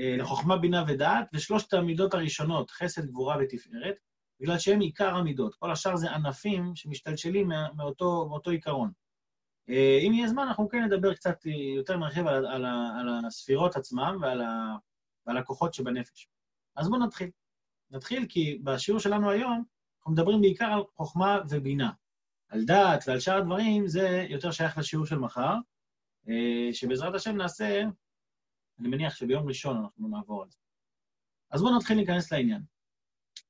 אה, 0.00 0.16
לחוכמה, 0.18 0.58
בינה 0.58 0.84
ודעת, 0.88 1.26
ושלושת 1.34 1.72
המידות 1.72 2.14
הראשונות, 2.14 2.70
חסד, 2.70 3.06
גבורה 3.06 3.36
ותפארת, 3.40 3.94
בגלל 4.40 4.58
שהם 4.58 4.80
עיקר 4.80 5.14
המידות. 5.14 5.54
כל 5.54 5.70
השאר 5.70 5.96
זה 5.96 6.10
ענפים 6.10 6.72
שמשתלשלים 6.76 7.48
מאותו, 7.76 8.26
מאותו 8.28 8.50
עיקרון. 8.50 8.90
אה, 9.68 9.98
אם 10.06 10.12
יהיה 10.12 10.28
זמן, 10.28 10.42
אנחנו 10.42 10.68
כן 10.68 10.84
נדבר 10.84 11.14
קצת 11.14 11.46
יותר 11.76 11.96
מרחיב 11.96 12.26
על, 12.26 12.46
על, 12.46 12.64
על 13.00 13.26
הספירות 13.26 13.76
עצמם 13.76 14.18
ועל, 14.20 14.40
ה, 14.40 14.76
ועל 15.26 15.36
הכוחות 15.36 15.74
שבנפש. 15.74 16.28
אז 16.76 16.88
בואו 16.88 17.06
נתחיל. 17.06 17.30
נתחיל 17.94 18.26
כי 18.28 18.58
בשיעור 18.64 19.00
שלנו 19.00 19.30
היום 19.30 19.64
אנחנו 19.98 20.12
מדברים 20.12 20.40
בעיקר 20.40 20.64
על 20.64 20.82
חוכמה 20.96 21.38
ובינה. 21.50 21.90
על 22.48 22.64
דעת 22.64 23.04
ועל 23.06 23.20
שאר 23.20 23.36
הדברים 23.36 23.88
זה 23.88 24.26
יותר 24.30 24.50
שייך 24.50 24.78
לשיעור 24.78 25.06
של 25.06 25.18
מחר, 25.18 25.54
אה, 26.28 26.72
שבעזרת 26.72 27.14
השם 27.14 27.36
נעשה, 27.36 27.82
אני 28.80 28.88
מניח 28.88 29.14
שביום 29.14 29.48
ראשון 29.48 29.76
אנחנו 29.76 30.08
נעבור 30.08 30.42
על 30.42 30.50
זה. 30.50 30.58
אז 31.50 31.62
בואו 31.62 31.76
נתחיל 31.76 31.96
להיכנס 31.96 32.32
לעניין. 32.32 32.62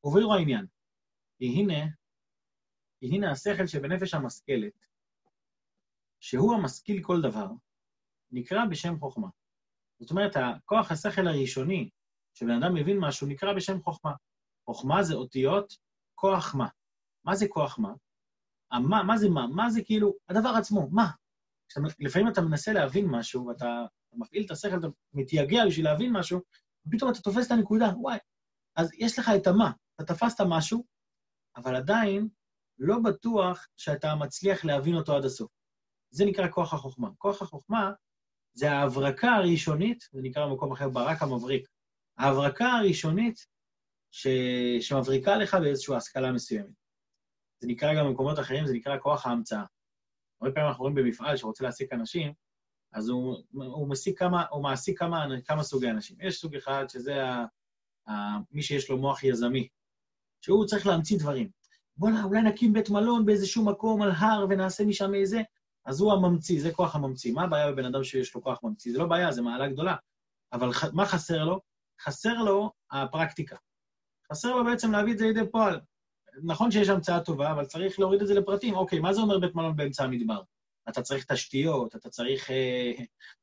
וביאור 0.04 0.34
העניין, 0.34 0.66
כי 1.38 1.44
הנה, 1.44 1.86
כי 3.00 3.06
הנה 3.06 3.30
השכל 3.30 3.66
שבנפש 3.66 4.14
המשכלת, 4.14 4.86
שהוא 6.20 6.54
המשכיל 6.54 7.02
כל 7.02 7.22
דבר, 7.22 7.48
נקרא 8.30 8.64
בשם 8.70 8.98
חוכמה. 8.98 9.28
זאת 10.00 10.10
אומרת, 10.10 10.36
הכוח 10.36 10.90
השכל 10.90 11.28
הראשוני, 11.28 11.90
שבן 12.34 12.62
אדם 12.62 12.74
מבין 12.74 12.96
משהו, 13.00 13.26
נקרא 13.26 13.52
בשם 13.52 13.82
חוכמה. 13.82 14.12
חוכמה 14.66 15.02
זה 15.02 15.14
אותיות 15.14 15.76
כוח 16.14 16.54
מה. 16.54 16.68
מה 17.24 17.34
זה 17.34 17.48
כוח 17.48 17.78
מה? 17.78 17.92
המה, 18.70 19.02
מה 19.02 19.16
זה 19.18 19.28
מה? 19.28 19.46
מה 19.46 19.70
זה 19.70 19.84
כאילו 19.84 20.14
הדבר 20.28 20.48
עצמו, 20.48 20.88
מה? 20.90 21.10
לפעמים 21.98 22.28
אתה 22.28 22.40
מנסה 22.40 22.72
להבין 22.72 23.06
משהו, 23.06 23.46
ואתה 23.46 23.84
מפעיל 24.12 24.44
את 24.46 24.50
השכל, 24.50 24.78
אתה 24.78 24.86
מתייגע 25.14 25.66
בשביל 25.66 25.84
להבין 25.84 26.12
משהו, 26.12 26.40
ופתאום 26.86 27.10
אתה 27.10 27.20
תופס 27.20 27.46
את 27.46 27.50
הנקודה, 27.50 27.92
וואי. 27.96 28.18
אז 28.76 28.90
יש 28.98 29.18
לך 29.18 29.30
את 29.36 29.46
המה, 29.46 29.72
אתה 29.96 30.14
תפסת 30.14 30.40
משהו, 30.48 30.84
אבל 31.56 31.76
עדיין 31.76 32.28
לא 32.78 32.98
בטוח 32.98 33.66
שאתה 33.76 34.14
מצליח 34.14 34.64
להבין 34.64 34.94
אותו 34.94 35.16
עד 35.16 35.24
הסוף. 35.24 35.50
זה 36.10 36.24
נקרא 36.24 36.48
כוח 36.50 36.74
החוכמה. 36.74 37.10
כוח 37.18 37.42
החוכמה 37.42 37.92
זה 38.56 38.72
ההברקה 38.72 39.28
הראשונית, 39.30 40.08
זה 40.12 40.20
נקרא 40.22 40.46
במקום 40.46 40.72
אחר 40.72 40.88
ברק 40.88 41.22
המבריק. 41.22 41.68
ההברקה 42.18 42.66
הראשונית 42.66 43.46
ש... 44.14 44.26
שמבריקה 44.80 45.36
לך 45.36 45.54
באיזושהי 45.54 45.96
השכלה 45.96 46.32
מסוימת. 46.32 46.70
זה 47.60 47.68
נקרא 47.68 47.94
גם 47.94 48.06
במקומות 48.06 48.38
אחרים, 48.38 48.66
זה 48.66 48.72
נקרא 48.72 48.98
כוח 48.98 49.26
ההמצאה. 49.26 49.64
הרבה 50.40 50.54
פעמים 50.54 50.68
אנחנו 50.68 50.82
רואים 50.82 50.94
במפעל 50.94 51.36
שרוצה 51.36 51.64
להעסיק 51.64 51.92
אנשים, 51.92 52.32
אז 52.92 53.08
הוא, 53.08 53.36
הוא, 53.52 53.94
כמה, 54.16 54.44
הוא 54.50 54.62
מעסיק 54.62 54.98
כמה, 54.98 55.26
כמה 55.44 55.62
סוגי 55.62 55.90
אנשים. 55.90 56.16
יש 56.20 56.40
סוג 56.40 56.56
אחד 56.56 56.84
שזה 56.88 57.24
ה, 57.24 57.44
ה, 58.08 58.12
מי 58.50 58.62
שיש 58.62 58.90
לו 58.90 58.98
מוח 58.98 59.24
יזמי, 59.24 59.68
שהוא 60.40 60.66
צריך 60.66 60.86
להמציא 60.86 61.18
דברים. 61.18 61.50
בוא'נה, 61.96 62.24
אולי 62.24 62.42
נקים 62.42 62.72
בית 62.72 62.90
מלון 62.90 63.26
באיזשהו 63.26 63.64
מקום 63.64 64.02
על 64.02 64.10
הר 64.10 64.46
ונעשה 64.50 64.84
משם 64.84 65.14
איזה... 65.14 65.42
אז 65.86 66.00
הוא 66.00 66.12
הממציא, 66.12 66.60
זה 66.60 66.72
כוח 66.72 66.94
הממציא. 66.94 67.32
מה 67.32 67.42
הבעיה 67.42 67.72
בבן 67.72 67.84
אדם 67.84 68.04
שיש 68.04 68.34
לו 68.34 68.42
כוח 68.42 68.58
ממציא? 68.62 68.92
זה 68.92 68.98
לא 68.98 69.06
בעיה, 69.06 69.32
זה 69.32 69.42
מעלה 69.42 69.68
גדולה. 69.68 69.96
אבל 70.52 70.72
ח... 70.72 70.84
מה 70.84 71.06
חסר 71.06 71.44
לו? 71.44 71.60
חסר 72.00 72.42
לו 72.42 72.72
הפרקטיקה. 72.90 73.56
חסר 74.32 74.56
לו 74.56 74.64
בעצם 74.64 74.92
להביא 74.92 75.12
את 75.12 75.18
זה 75.18 75.26
לידי 75.26 75.50
פועל. 75.50 75.80
נכון 76.42 76.70
שיש 76.70 76.88
המצאה 76.88 77.20
טובה, 77.20 77.52
אבל 77.52 77.64
צריך 77.64 77.98
להוריד 78.00 78.20
את 78.20 78.26
זה 78.26 78.34
לפרטים. 78.34 78.74
אוקיי, 78.74 78.98
מה 78.98 79.12
זה 79.12 79.20
אומר 79.20 79.38
בית 79.38 79.54
מלון 79.54 79.76
באמצע 79.76 80.04
המדבר? 80.04 80.42
אתה 80.88 81.02
צריך 81.02 81.32
תשתיות, 81.32 81.96
אתה 81.96 82.10
צריך, 82.10 82.50
אה, 82.50 82.92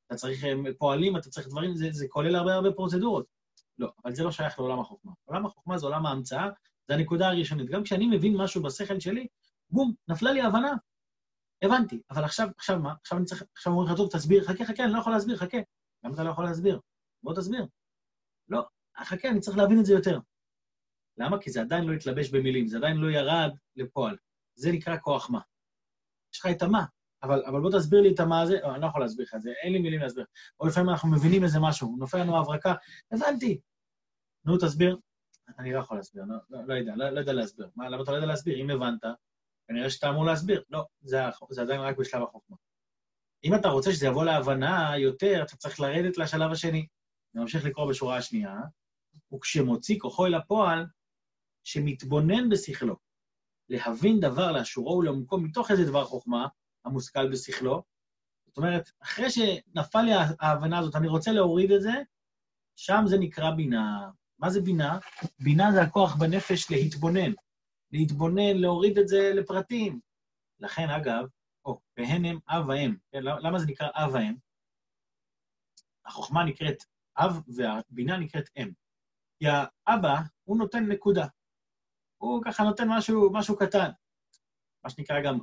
אתה 0.08 0.16
צריך 0.16 0.44
אה, 0.44 0.54
פועלים, 0.78 1.18
אתה 1.18 1.30
צריך 1.30 1.48
דברים, 1.48 1.76
זה, 1.76 1.88
זה 1.92 2.08
כולל 2.10 2.36
הרבה 2.36 2.54
הרבה 2.54 2.72
פרוצדורות. 2.72 3.26
לא, 3.78 3.92
אבל 4.06 4.16
זה 4.16 4.24
לא 4.24 4.32
שייך 4.32 4.60
לעולם 4.60 4.80
החוכמה. 4.80 5.12
עולם 5.26 5.46
החוכמה 5.46 5.78
זה 5.78 5.86
עולם 5.86 6.06
ההמצאה, 6.06 6.50
זה 6.88 6.94
הנקודה 6.94 7.28
הראשונית. 7.28 7.70
גם 7.70 7.84
כשאני 7.84 8.08
מבין 8.08 8.38
משהו 8.38 8.64
בשכל 8.64 9.00
שלי, 9.00 9.28
בום, 9.70 9.94
נפלה 10.08 10.32
לי 10.32 10.42
ההבנה. 10.42 10.74
הבנתי, 11.62 12.02
אבל 12.10 12.24
עכשיו, 12.24 12.48
עכשיו 12.58 12.80
מה? 12.80 12.94
עכשיו 13.02 13.18
אני 13.18 13.26
צריך, 13.26 13.44
עכשיו 13.56 13.74
אומרים 13.74 13.92
לך, 13.92 13.98
טוב, 13.98 14.10
תסביר, 14.12 14.44
חכה, 14.44 14.66
חכה, 14.66 14.84
אני 14.84 14.94
לא 14.94 15.00
יכול 15.00 15.14
להסביר, 15.14 15.38
חכה. 15.38 15.58
למה 16.04 16.14
אתה 16.14 16.24
לא 16.24 16.30
יכול 16.30 16.46
להסביר? 16.46 16.80
בוא 17.24 17.34
תסביר. 17.34 17.66
לא, 18.48 18.62
חכה, 18.98 19.30
אני 19.30 19.40
צריך 19.40 19.58
להבין 19.58 19.80
את 19.80 19.86
זה 19.86 19.94
יותר. 19.94 20.20
למה? 21.22 21.42
כי 21.42 21.52
זה 21.52 21.62
עדיין 21.62 21.84
לא 21.84 21.94
התלבש 21.94 22.30
במילים, 22.30 22.68
זה 22.68 22.78
עדיין 22.78 22.98
לא 22.98 23.12
ירד 23.12 23.52
לפועל. 23.76 24.18
זה 24.56 24.72
נקרא 24.72 24.98
כוח 25.02 25.30
מה. 25.30 25.40
יש 26.34 26.40
לך 26.40 26.46
את 26.52 26.62
המה, 26.62 26.86
אבל, 27.24 27.44
אבל 27.46 27.62
בוא 27.62 27.72
תסביר 27.72 28.02
לי 28.02 28.14
את 28.14 28.20
המה 28.20 28.42
הזה, 28.42 28.60
לא, 28.64 28.74
אני 28.74 28.82
לא 28.82 28.88
יכול 28.88 29.02
להסביר 29.02 29.26
לך 29.26 29.36
את 29.36 29.42
זה, 29.42 29.52
אין 29.64 29.74
לי 29.74 29.80
מילים 29.80 30.00
להסביר. 30.00 30.26
או 30.60 30.68
לפעמים 30.68 30.90
אנחנו 30.90 31.10
מבינים 31.10 31.44
איזה 31.44 31.60
משהו, 31.60 31.96
נופל 32.00 32.18
לנו 32.18 32.38
הברקה, 32.38 32.74
הבנתי. 33.12 33.60
נו, 34.46 34.58
תסביר. 34.58 34.98
אני 35.60 35.74
לא 35.74 35.80
יכול 35.80 35.98
להסביר, 35.98 36.24
לא, 36.28 36.36
לא, 36.50 36.68
לא 36.68 36.74
יודע, 36.74 36.96
לא, 36.96 37.10
לא 37.10 37.20
יודע 37.20 37.34
להסביר. 37.34 37.70
מה, 37.76 37.90
למה 37.90 38.04
אתה 38.04 38.12
לא 38.12 38.16
יודע 38.16 38.28
להסביר? 38.28 38.58
אם 38.58 38.70
הבנת, 38.70 39.04
כנראה 39.68 39.90
שאתה 39.90 40.10
אמור 40.10 40.26
להסביר. 40.26 40.64
לא, 40.70 40.86
זה, 41.02 41.18
זה 41.50 41.62
עדיין 41.62 41.82
רק 41.82 41.98
בשלב 41.98 42.24
החוכמה. 42.24 42.58
אם 43.44 43.56
אתה 43.56 43.70
רוצה 43.70 43.92
שזה 43.92 44.08
יבוא 44.08 44.26
להבנה 44.26 44.98
יותר, 44.98 45.44
אתה 45.44 45.58
צריך 45.58 45.80
לרדת 45.80 46.18
לשלב 46.18 46.52
השני. 46.52 46.88
אני 47.36 47.42
ממשיך 47.42 47.66
לקרוא 47.66 47.90
בשורה 47.90 48.18
השנייה, 48.18 48.56
וכשמוציא 49.34 50.00
כוחו 50.00 50.26
אל 50.26 50.34
הפועל, 50.34 50.86
שמתבונן 51.64 52.50
בשכלו, 52.50 52.96
להבין 53.70 54.20
דבר 54.20 54.52
לאשורו 54.52 54.98
ולעומקו 54.98 55.38
מתוך 55.38 55.72
איזה 55.72 55.86
דבר 55.86 56.06
חוכמה 56.06 56.48
המושכל 56.86 57.32
בשכלו. 57.32 57.84
זאת 58.48 58.58
אומרת, 58.58 58.90
אחרי 59.04 59.30
שנפל 59.30 60.02
לי 60.02 60.12
ההבנה 60.40 60.80
הזאת, 60.80 60.96
אני 60.96 61.08
רוצה 61.08 61.32
להוריד 61.32 61.72
את 61.72 61.82
זה, 61.82 61.94
שם 62.76 63.02
זה 63.06 63.18
נקרא 63.20 63.52
בינה. 63.52 64.10
מה 64.40 64.50
זה 64.50 64.62
בינה? 64.62 65.00
בינה 65.40 65.72
זה 65.72 65.82
הכוח 65.82 66.16
בנפש 66.16 66.72
להתבונן. 66.72 67.32
להתבונן, 67.92 68.58
להוריד 68.58 68.98
את 68.98 69.08
זה 69.08 69.32
לפרטים. 69.36 70.00
לכן, 70.60 70.90
אגב, 70.90 71.26
או, 71.66 71.82
והן 71.98 72.26
הם 72.26 72.40
אב 72.50 72.70
ואם. 72.70 72.96
כן, 73.12 73.24
למה 73.24 73.60
זה 73.60 73.66
נקרא 73.66 73.88
אב 73.94 74.14
ואם? 74.14 74.36
החוכמה 76.06 76.44
נקראת 76.44 76.84
אב 77.18 77.42
והבינה 77.56 78.18
נקראת 78.18 78.50
אם. 78.58 78.72
כי 79.40 79.46
האבא, 79.48 80.16
הוא 80.44 80.58
נותן 80.58 80.86
נקודה. 80.86 81.26
הוא 82.22 82.42
ככה 82.46 82.64
נותן 82.64 82.84
משהו, 82.88 83.30
משהו 83.34 83.58
קטן. 83.58 83.90
מה 84.84 84.90
שנקרא 84.90 85.22
גם, 85.22 85.40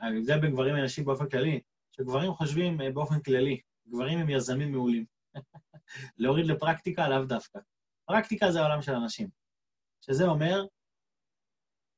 ההבדל 0.00 0.40
בין 0.40 0.52
גברים 0.52 0.74
לנשים 0.74 1.04
באופן 1.04 1.28
כללי, 1.28 1.60
שגברים 1.92 2.32
חושבים 2.32 2.80
אה, 2.80 2.92
באופן 2.92 3.20
כללי, 3.20 3.60
גברים 3.88 4.18
הם 4.18 4.30
יזמים 4.30 4.72
מעולים. 4.72 5.04
להוריד 6.18 6.46
לפרקטיקה 6.46 7.08
לאו 7.08 7.24
דווקא. 7.24 7.58
פרקטיקה 8.04 8.50
זה 8.50 8.60
העולם 8.60 8.82
של 8.82 8.92
אנשים. 8.92 9.28
שזה 10.00 10.24
אומר, 10.24 10.66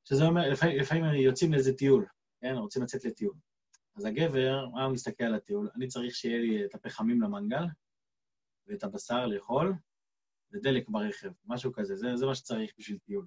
שזה 0.05 0.25
אומר, 0.25 0.49
לפעמים, 0.49 0.77
לפעמים 0.79 1.03
יוצאים 1.05 1.53
לאיזה 1.53 1.73
טיול, 1.73 2.05
כן? 2.41 2.55
רוצים 2.55 2.83
לצאת 2.83 3.05
לטיול. 3.05 3.33
אז 3.95 4.05
הגבר, 4.05 4.67
מה 4.73 4.83
הוא 4.83 4.93
מסתכל 4.93 5.23
על 5.23 5.35
הטיול? 5.35 5.69
אני 5.75 5.87
צריך 5.87 6.15
שיהיה 6.15 6.39
לי 6.39 6.65
את 6.65 6.75
הפחמים 6.75 7.21
למנגל, 7.21 7.63
ואת 8.67 8.83
הבשר 8.83 9.25
לאכול, 9.25 9.73
ודלק 10.51 10.89
ברכב, 10.89 11.31
משהו 11.45 11.73
כזה, 11.73 11.95
זה, 11.95 12.15
זה 12.15 12.25
מה 12.25 12.35
שצריך 12.35 12.71
בשביל 12.77 12.97
טיול. 12.97 13.25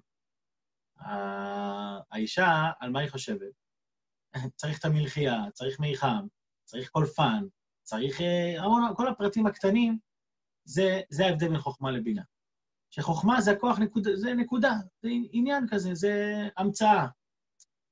האישה, 0.97 2.71
על 2.79 2.89
מה 2.89 2.99
היא 2.99 3.09
חושבת? 3.09 3.51
צריך 4.59 4.79
את 4.79 4.85
המלחייה, 4.85 5.37
צריך 5.53 5.79
מי 5.79 5.97
חם, 5.97 6.27
צריך 6.63 6.89
קולפן, 6.89 7.43
צריך 7.81 8.21
אה, 8.21 8.63
המון, 8.63 8.83
כל 8.95 9.07
הפרטים 9.07 9.47
הקטנים, 9.47 9.99
זה, 10.65 11.01
זה 11.09 11.25
ההבדל 11.25 11.49
בין 11.49 11.59
חוכמה 11.59 11.91
לבינה. 11.91 12.23
שחוכמה 12.89 13.41
זה 13.41 13.51
הכוח, 13.51 13.79
נקודה, 13.79 14.15
זה 14.15 14.33
נקודה, 14.33 14.71
זה 15.01 15.09
עניין 15.31 15.65
כזה, 15.69 15.93
זה 15.93 16.13
המצאה. 16.57 17.07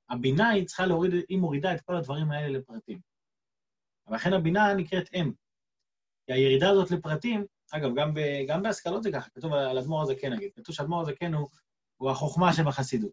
הבינה 0.09 0.49
היא 0.49 0.65
צריכה 0.65 0.85
להוריד, 0.85 1.11
היא 1.29 1.37
מורידה 1.37 1.73
את 1.75 1.81
כל 1.81 1.95
הדברים 1.95 2.31
האלה 2.31 2.59
לפרטים. 2.59 2.99
ולכן 4.07 4.33
הבינה 4.33 4.73
נקראת 4.73 5.09
אם. 5.13 5.31
כי 6.25 6.33
הירידה 6.33 6.69
הזאת 6.69 6.91
לפרטים, 6.91 7.45
אגב, 7.71 7.89
גם, 7.95 8.13
ב, 8.13 8.19
גם 8.47 8.63
בהשכלות 8.63 9.03
זה 9.03 9.11
ככה, 9.11 9.29
כתוב 9.29 9.53
על 9.53 9.77
אדמו"ר 9.77 10.01
הזקן, 10.01 10.33
נגיד. 10.33 10.51
כתוב 10.55 10.75
שאדמו"ר 10.75 11.01
הזקן 11.01 11.33
הוא, 11.33 11.49
הוא 12.01 12.11
החוכמה 12.11 12.53
שבחסידות. 12.53 13.11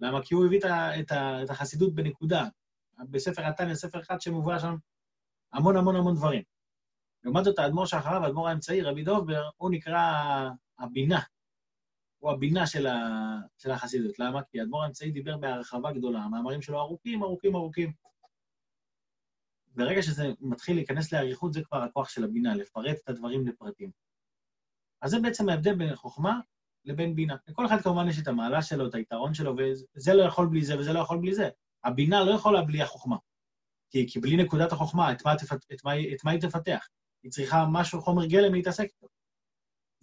למה? 0.00 0.22
כי 0.24 0.34
הוא 0.34 0.46
הביא 0.46 0.60
את, 1.00 1.50
החסידות 1.50 1.94
בנקודה. 1.94 2.44
בספר 3.10 3.46
התניא, 3.46 3.74
ספר 3.74 4.00
אחד 4.00 4.20
שמובא 4.20 4.58
שם 4.58 4.76
המון 5.52 5.76
המון 5.76 5.96
המון 5.96 6.14
דברים. 6.14 6.42
לעומת 7.24 7.44
זאת, 7.44 7.58
האדמו"ר 7.58 7.86
שאחריו, 7.86 8.24
האדמו"ר 8.24 8.48
האמצעי, 8.48 8.82
רבי 8.82 9.04
דובר, 9.04 9.48
הוא 9.56 9.70
נקרא 9.70 10.00
הבינה. 10.78 11.20
הוא 12.18 12.30
הבינה 12.30 12.66
של, 12.66 12.86
ה, 12.86 12.96
של 13.58 13.70
החסידות. 13.70 14.18
למה? 14.18 14.42
כי 14.42 14.60
האדמו"ר 14.60 14.82
האמצעי 14.82 15.10
דיבר 15.10 15.36
בהרחבה 15.36 15.92
גדולה. 15.92 16.18
המאמרים 16.18 16.62
שלו 16.62 16.80
ארוכים, 16.80 17.22
ארוכים, 17.22 17.56
ארוכים. 17.56 17.92
ברגע 19.66 20.02
שזה 20.02 20.24
מתחיל 20.40 20.76
להיכנס 20.76 21.12
לאריכות, 21.12 21.52
זה 21.52 21.64
כבר 21.64 21.82
הכוח 21.82 22.08
של 22.08 22.24
הבינה, 22.24 22.54
לפרט 22.54 22.96
את 23.04 23.08
הדברים 23.08 23.46
לפרטים. 23.46 23.90
אז 25.02 25.10
זה 25.10 25.20
בעצם 25.20 25.48
ההבדל 25.48 25.74
בין 25.74 25.94
חוכמה 25.94 26.40
לבין 26.86 27.14
בינה. 27.14 27.36
לכל 27.48 27.66
אחד 27.66 27.80
כמובן 27.80 28.08
יש 28.08 28.18
את 28.18 28.28
המעלה 28.28 28.62
שלו, 28.62 28.86
את 28.86 28.94
היתרון 28.94 29.34
שלו, 29.34 29.54
וזה 29.56 30.14
לא 30.14 30.22
יכול 30.22 30.46
בלי 30.46 30.64
זה 30.64 30.78
וזה 30.78 30.92
לא 30.92 31.00
יכול 31.00 31.18
בלי 31.20 31.34
זה. 31.34 31.48
הבינה 31.84 32.24
לא 32.24 32.30
יכולה 32.30 32.62
בלי 32.62 32.82
החוכמה. 32.82 33.16
כי, 33.90 34.06
כי 34.08 34.20
בלי 34.20 34.36
נקודת 34.36 34.72
החוכמה, 34.72 35.12
את 35.12 35.24
מה, 35.24 35.36
תפת, 35.36 35.58
את, 35.72 35.84
מה, 35.84 35.92
את 36.14 36.24
מה 36.24 36.30
היא 36.30 36.40
תפתח? 36.40 36.88
היא 37.22 37.32
צריכה 37.32 37.64
משהו, 37.72 38.00
חומר 38.02 38.26
גלם 38.26 38.54
להתעסק 38.54 38.84
איתו. 38.84 39.06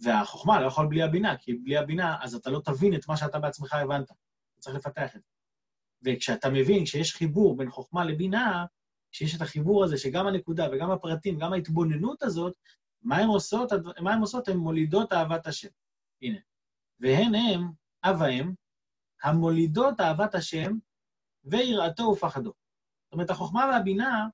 והחוכמה 0.00 0.60
לא 0.60 0.66
יכול 0.66 0.86
בלי 0.86 1.02
הבינה, 1.02 1.36
כי 1.36 1.54
בלי 1.54 1.76
הבינה, 1.76 2.16
אז 2.22 2.34
אתה 2.34 2.50
לא 2.50 2.60
תבין 2.64 2.94
את 2.94 3.08
מה 3.08 3.16
שאתה 3.16 3.38
בעצמך 3.38 3.74
הבנת. 3.74 4.10
אתה 4.10 4.60
צריך 4.60 4.76
לפתח 4.76 5.16
את 5.16 5.22
זה. 5.22 5.28
וכשאתה 6.04 6.50
מבין 6.50 6.86
שיש 6.86 7.14
חיבור 7.14 7.56
בין 7.56 7.70
חוכמה 7.70 8.04
לבינה, 8.04 8.66
כשיש 9.12 9.36
את 9.36 9.40
החיבור 9.40 9.84
הזה, 9.84 9.98
שגם 9.98 10.26
הנקודה 10.26 10.66
וגם 10.72 10.90
הפרטים, 10.90 11.38
גם 11.38 11.52
ההתבוננות 11.52 12.22
הזאת, 12.22 12.54
מה 13.02 13.16
הן 13.16 13.28
עושות? 13.28 13.72
מה 14.00 14.12
הן 14.12 14.20
עושות? 14.20 14.48
הן 14.48 14.56
מולידות 14.56 15.12
אהבת 15.12 15.46
השם. 15.46 15.68
הנה. 16.22 16.38
והן 17.00 17.34
הם, 17.34 17.70
אב 18.04 18.22
האם, 18.22 18.52
המולידות 19.22 20.00
אהבת 20.00 20.34
השם 20.34 20.72
ויראתו 21.44 22.02
ופחדו. 22.02 22.52
זאת 23.04 23.12
אומרת, 23.12 23.30
החוכמה 23.30 23.70
והבינה, 23.72 24.28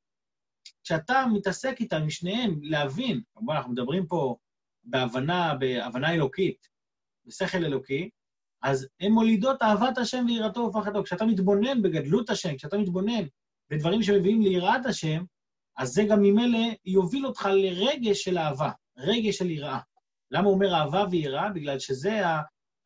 כשאתה 0.84 1.24
מתעסק 1.32 1.80
איתם, 1.80 2.06
משניהם, 2.06 2.58
להבין, 2.62 3.22
כמובן, 3.34 3.54
אנחנו 3.54 3.72
מדברים 3.72 4.06
פה 4.06 4.36
בהבנה, 4.84 5.54
בהבנה 5.54 6.14
אלוקית, 6.14 6.68
בשכל 7.26 7.64
אלוקי, 7.64 8.10
אז 8.62 8.88
הן 9.00 9.12
מולידות 9.12 9.62
אהבת 9.62 9.98
השם 9.98 10.24
ויראתו 10.28 10.60
ופחדו. 10.60 11.04
כשאתה 11.04 11.24
מתבונן 11.24 11.82
בגדלות 11.82 12.30
השם, 12.30 12.56
כשאתה 12.56 12.78
מתבונן 12.78 13.24
בדברים 13.70 14.02
שמביאים 14.02 14.42
ליראת 14.42 14.86
השם, 14.86 15.24
אז 15.76 15.88
זה 15.88 16.02
גם 16.10 16.22
ממילא 16.22 16.58
יוביל 16.84 17.26
אותך 17.26 17.48
לרגש 17.52 18.22
של 18.22 18.38
אהבה, 18.38 18.70
רגש 18.96 19.38
של 19.38 19.50
יראה. 19.50 19.80
למה 20.30 20.46
הוא 20.46 20.54
אומר 20.54 20.74
אהבה 20.74 21.04
ויראה? 21.10 21.50
בגלל 21.50 21.78
שזה 21.78 22.20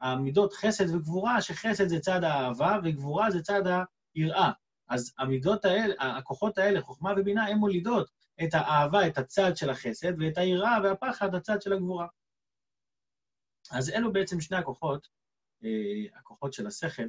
המידות 0.01 0.53
חסד 0.53 0.95
וגבורה, 0.95 1.41
שחסד 1.41 1.89
זה 1.89 2.01
צד 2.01 2.25
האהבה 2.25 2.79
וגבורה 2.85 3.31
זה 3.31 3.43
צד 3.43 3.63
היראה. 4.15 4.51
אז 4.89 5.15
המידות 5.19 5.65
האלה, 5.65 5.95
הכוחות 6.19 6.59
האלה, 6.59 6.81
חוכמה 6.81 7.13
ובינה, 7.17 7.47
הן 7.47 7.57
מולידות 7.57 8.11
את 8.45 8.55
האהבה, 8.55 9.07
את 9.07 9.19
הצד 9.19 9.57
של 9.57 9.71
החסד, 9.71 10.13
ואת 10.21 10.39
היראה 10.39 10.79
והפחד, 10.83 11.35
הצד 11.35 11.63
של 11.63 11.73
הגבורה. 11.73 12.07
אז 13.71 13.91
אלו 13.91 14.13
בעצם 14.13 14.41
שני 14.41 14.57
הכוחות, 14.57 15.09
אה, 15.65 16.19
הכוחות 16.19 16.53
של 16.53 16.67
השכל, 16.67 17.09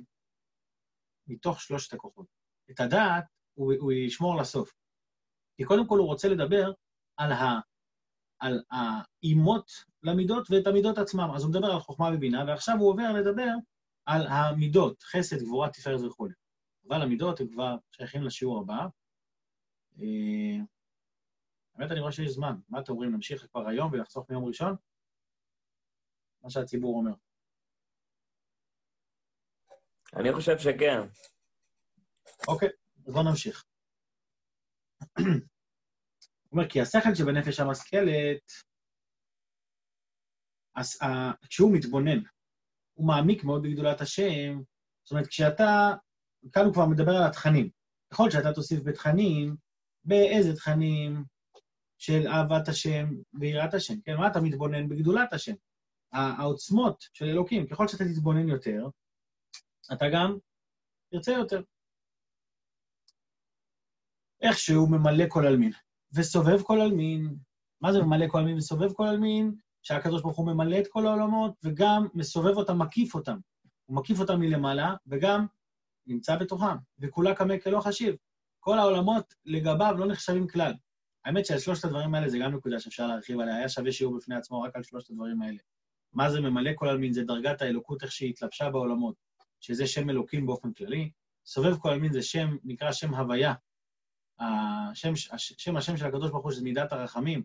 מתוך 1.28 1.62
שלושת 1.62 1.94
הכוחות. 1.94 2.28
את 2.72 2.80
הדעת 2.80 3.24
הוא, 3.54 3.74
הוא 3.80 3.92
ישמור 3.92 4.36
לסוף. 4.36 4.74
כי 5.58 5.64
קודם 5.64 5.88
כל 5.88 5.98
הוא 5.98 6.08
רוצה 6.08 6.28
לדבר 6.28 6.72
על, 7.18 7.32
ה, 7.32 7.60
על 8.46 8.64
האימות 8.72 9.72
למידות 10.04 10.52
ואת 10.52 10.68
המידות 10.68 10.98
עצמם. 10.98 11.30
אז 11.36 11.44
הוא 11.44 11.52
מדבר 11.52 11.68
על 11.68 11.80
חוכמה 11.80 12.10
ובינה, 12.14 12.44
ועכשיו 12.48 12.76
הוא 12.80 12.90
עובר 12.90 13.12
לדבר 13.12 13.50
על 14.06 14.28
המידות, 14.28 15.04
חסד, 15.04 15.44
גבורה, 15.44 15.70
תפארת 15.70 16.02
וכו'. 16.02 16.28
אבל 16.88 17.02
המידות 17.02 17.40
הם 17.40 17.48
כבר 17.48 17.76
שייכים 17.92 18.24
לשיעור 18.24 18.62
הבא. 18.62 18.88
אה, 20.00 20.58
האמת, 21.76 21.92
אני 21.92 22.00
רואה 22.00 22.12
שיש 22.12 22.32
זמן. 22.32 22.56
מה 22.70 22.80
אתם 22.80 22.92
אומרים, 22.92 23.12
נמשיך 23.12 23.46
כבר 23.52 23.68
היום 23.68 23.92
ולחסוך 23.92 24.30
מיום 24.30 24.46
ראשון? 24.46 24.76
מה 26.44 26.50
שהציבור 26.50 26.98
אומר. 26.98 27.14
אני 30.16 30.34
חושב 30.34 30.58
שכן. 30.58 31.02
אוקיי, 32.48 32.70
אז 33.08 33.14
בואו 33.14 33.24
נמשיך. 33.24 33.66
אומר, 36.56 36.70
כי 36.70 36.82
השכל 36.82 37.16
שבנפש 37.16 37.60
המשכלת, 37.60 38.52
uh, 40.78 41.08
כשהוא 41.50 41.74
מתבונן, 41.74 42.20
הוא 42.94 43.08
מעמיק 43.08 43.44
מאוד 43.44 43.64
בגדולת 43.64 44.02
השם, 44.02 44.62
זאת 45.04 45.12
אומרת, 45.12 45.28
כשאתה, 45.28 45.94
כאן 46.54 46.66
הוא 46.66 46.74
כבר 46.74 46.86
מדבר 46.86 47.12
על 47.12 47.28
התכנים. 47.30 47.70
ככל 48.14 48.32
שאתה 48.32 48.54
תוסיף 48.54 48.80
בתכנים, 48.84 49.56
באיזה 50.06 50.56
תכנים 50.56 51.24
של 51.98 52.28
אהבת 52.28 52.68
השם 52.68 53.06
ויראת 53.40 53.74
השם, 53.74 54.02
כן? 54.02 54.16
מה 54.18 54.28
אתה 54.28 54.42
מתבונן 54.42 54.90
בגדולת 54.90 55.34
השם? 55.34 55.54
העוצמות 56.12 57.06
של 57.14 57.26
אלוקים, 57.26 57.68
ככל 57.68 57.88
שאתה 57.88 58.04
תתבונן 58.04 58.50
יותר, 58.50 58.88
אתה 59.94 60.06
גם 60.14 60.38
תרצה 61.12 61.32
יותר. 61.32 61.62
איך 64.42 64.58
שהוא 64.58 64.90
ממלא 64.92 65.26
כל 65.30 65.46
עלמין, 65.48 65.72
וסובב 66.16 66.62
כל 66.62 66.82
עלמין. 66.82 67.36
מה 67.82 67.94
זה 67.94 68.02
ממלא 68.02 68.28
כל 68.28 68.38
עלמין 68.38 68.58
וסובב 68.58 68.94
כל 68.94 69.08
עלמין? 69.08 69.56
שהקדוש 69.84 70.22
ברוך 70.22 70.38
הוא 70.38 70.46
ממלא 70.46 70.80
את 70.80 70.88
כל 70.88 71.08
העולמות, 71.08 71.54
וגם 71.64 72.08
מסובב 72.14 72.58
אותם, 72.58 72.82
מקיף 72.82 73.16
אותם. 73.16 73.38
הוא 73.86 73.98
מקיף 73.98 74.20
אותם 74.20 74.40
מלמעלה, 74.40 74.96
וגם 75.08 75.46
נמצא 76.08 76.36
בתוכם, 76.36 76.76
וכולה 77.00 77.36
קמא 77.36 77.58
כלא 77.64 77.80
חשיב. 77.80 78.16
כל 78.60 78.80
העולמות 78.80 79.34
לגביו 79.46 79.96
לא 79.98 80.08
נחשבים 80.08 80.48
כלל. 80.48 80.74
האמת 81.26 81.46
שעל 81.46 81.60
שלושת 81.60 81.86
הדברים 81.86 82.16
האלה 82.16 82.30
זה 82.30 82.38
גם 82.38 82.56
נקודה 82.56 82.80
שאפשר 82.80 83.08
להרחיב 83.08 83.40
עליה, 83.40 83.56
היה 83.56 83.70
שווה 83.70 83.92
שיעור 83.92 84.18
בפני 84.18 84.36
עצמו 84.36 84.62
רק 84.62 84.76
על 84.76 84.84
שלושת 84.84 85.10
הדברים 85.10 85.42
האלה. 85.42 85.58
מה 86.14 86.30
זה 86.30 86.42
ממלא 86.42 86.72
כל 86.76 86.88
עלמין? 86.88 87.14
זה 87.14 87.24
דרגת 87.24 87.62
האלוקות, 87.62 88.04
איך 88.04 88.12
שהיא 88.12 88.30
התלבשה 88.30 88.70
בעולמות, 88.70 89.16
שזה 89.60 89.88
שם 89.88 90.10
אלוקים 90.10 90.46
באופן 90.46 90.74
כללי. 90.74 91.12
סובב 91.46 91.78
כל 91.78 91.90
עלמין 91.90 92.14
זה 92.14 92.22
שם, 92.22 92.58
נקרא 92.64 92.92
שם 92.92 93.14
הוויה. 93.14 93.54
השם, 94.40 95.14
השם, 95.32 95.78
השם 95.78 95.98
של 95.98 96.06
הקדוש 96.06 96.32
ברוך 96.32 96.44
הוא, 96.44 96.52
שזה 96.52 96.64
מידת 96.64 96.94
הרחמים, 96.94 97.44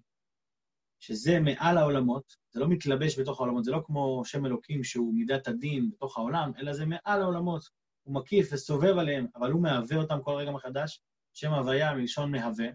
שזה 1.00 1.40
מעל 1.40 1.78
העולמות, 1.78 2.36
זה 2.50 2.60
לא 2.60 2.68
מתלבש 2.68 3.18
בתוך 3.18 3.40
העולמות, 3.40 3.64
זה 3.64 3.70
לא 3.70 3.82
כמו 3.84 4.22
שם 4.24 4.46
אלוקים 4.46 4.84
שהוא 4.84 5.14
מידת 5.14 5.48
הדין 5.48 5.90
בתוך 5.90 6.18
העולם, 6.18 6.52
אלא 6.58 6.72
זה 6.72 6.86
מעל 6.86 7.22
העולמות. 7.22 7.68
הוא 8.02 8.14
מקיף 8.14 8.48
וסובב 8.52 8.98
עליהם, 8.98 9.26
אבל 9.36 9.50
הוא 9.50 9.62
מהווה 9.62 9.96
אותם 9.96 10.18
כל 10.22 10.34
רגע 10.34 10.50
מחדש, 10.50 11.00
שם 11.32 11.52
הוויה 11.52 11.94
מלשון 11.94 12.32
מהווה. 12.32 12.66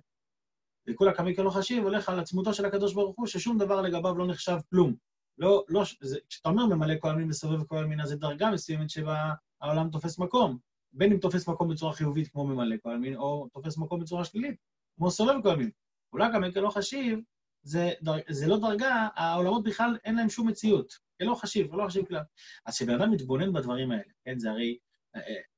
וכולה 0.87 1.13
כמי 1.13 1.35
כלא 1.35 1.49
חשיב 1.49 1.83
הולך 1.83 2.09
על 2.09 2.19
עצמותו 2.19 2.53
של 2.53 2.65
הקדוש 2.65 2.93
ברוך 2.93 3.15
הוא, 3.17 3.27
ששום 3.27 3.57
דבר 3.57 3.81
לגביו 3.81 4.17
לא 4.17 4.27
נחשב 4.27 4.57
כלום. 4.69 4.95
לא, 5.37 5.63
לא, 5.69 5.83
זה, 6.01 6.19
כשאתה 6.29 6.49
אומר 6.49 6.65
ממלא 6.65 6.93
כל 6.99 7.09
המין 7.09 7.29
וסובב 7.29 7.63
כל 7.63 7.83
המין, 7.83 8.01
אז 8.01 8.09
זה 8.09 8.15
דרגה 8.15 8.51
מסוימת 8.51 8.89
שבה 8.89 9.33
העולם 9.61 9.89
תופס 9.89 10.19
מקום. 10.19 10.57
בין 10.95 11.11
אם 11.11 11.17
תופס 11.17 11.47
מקום 11.47 11.69
בצורה 11.69 11.93
חיובית 11.93 12.27
כמו 12.27 12.47
ממלא 12.47 12.75
כל 12.83 12.93
המין, 12.93 13.15
או 13.15 13.47
תופס 13.53 13.77
מקום 13.77 13.99
בצורה 13.99 14.25
שלילית, 14.25 14.55
כמו 14.97 15.11
סובב 15.11 15.41
כל 15.43 15.49
המין. 15.49 15.69
אולי 16.13 16.33
גם 16.33 16.43
כלא 16.53 16.69
חשיב, 16.69 17.19
זה, 17.63 17.91
זה 18.29 18.47
לא 18.47 18.57
דרגה, 18.57 19.07
העולמות 19.15 19.63
בכלל 19.63 19.97
אין 20.05 20.15
להם 20.15 20.29
שום 20.29 20.47
מציאות. 20.47 20.93
כלא 21.21 21.35
חשיב, 21.35 21.71
כלא 21.71 21.87
חשיב 21.87 22.05
כלל. 22.05 22.21
אז 22.65 22.75
כשבן 22.75 23.01
אדם 23.01 23.11
מתבונן 23.11 23.53
בדברים 23.53 23.91
האלה, 23.91 24.03
כן, 24.25 24.39
זה 24.39 24.51
הרי... 24.51 24.77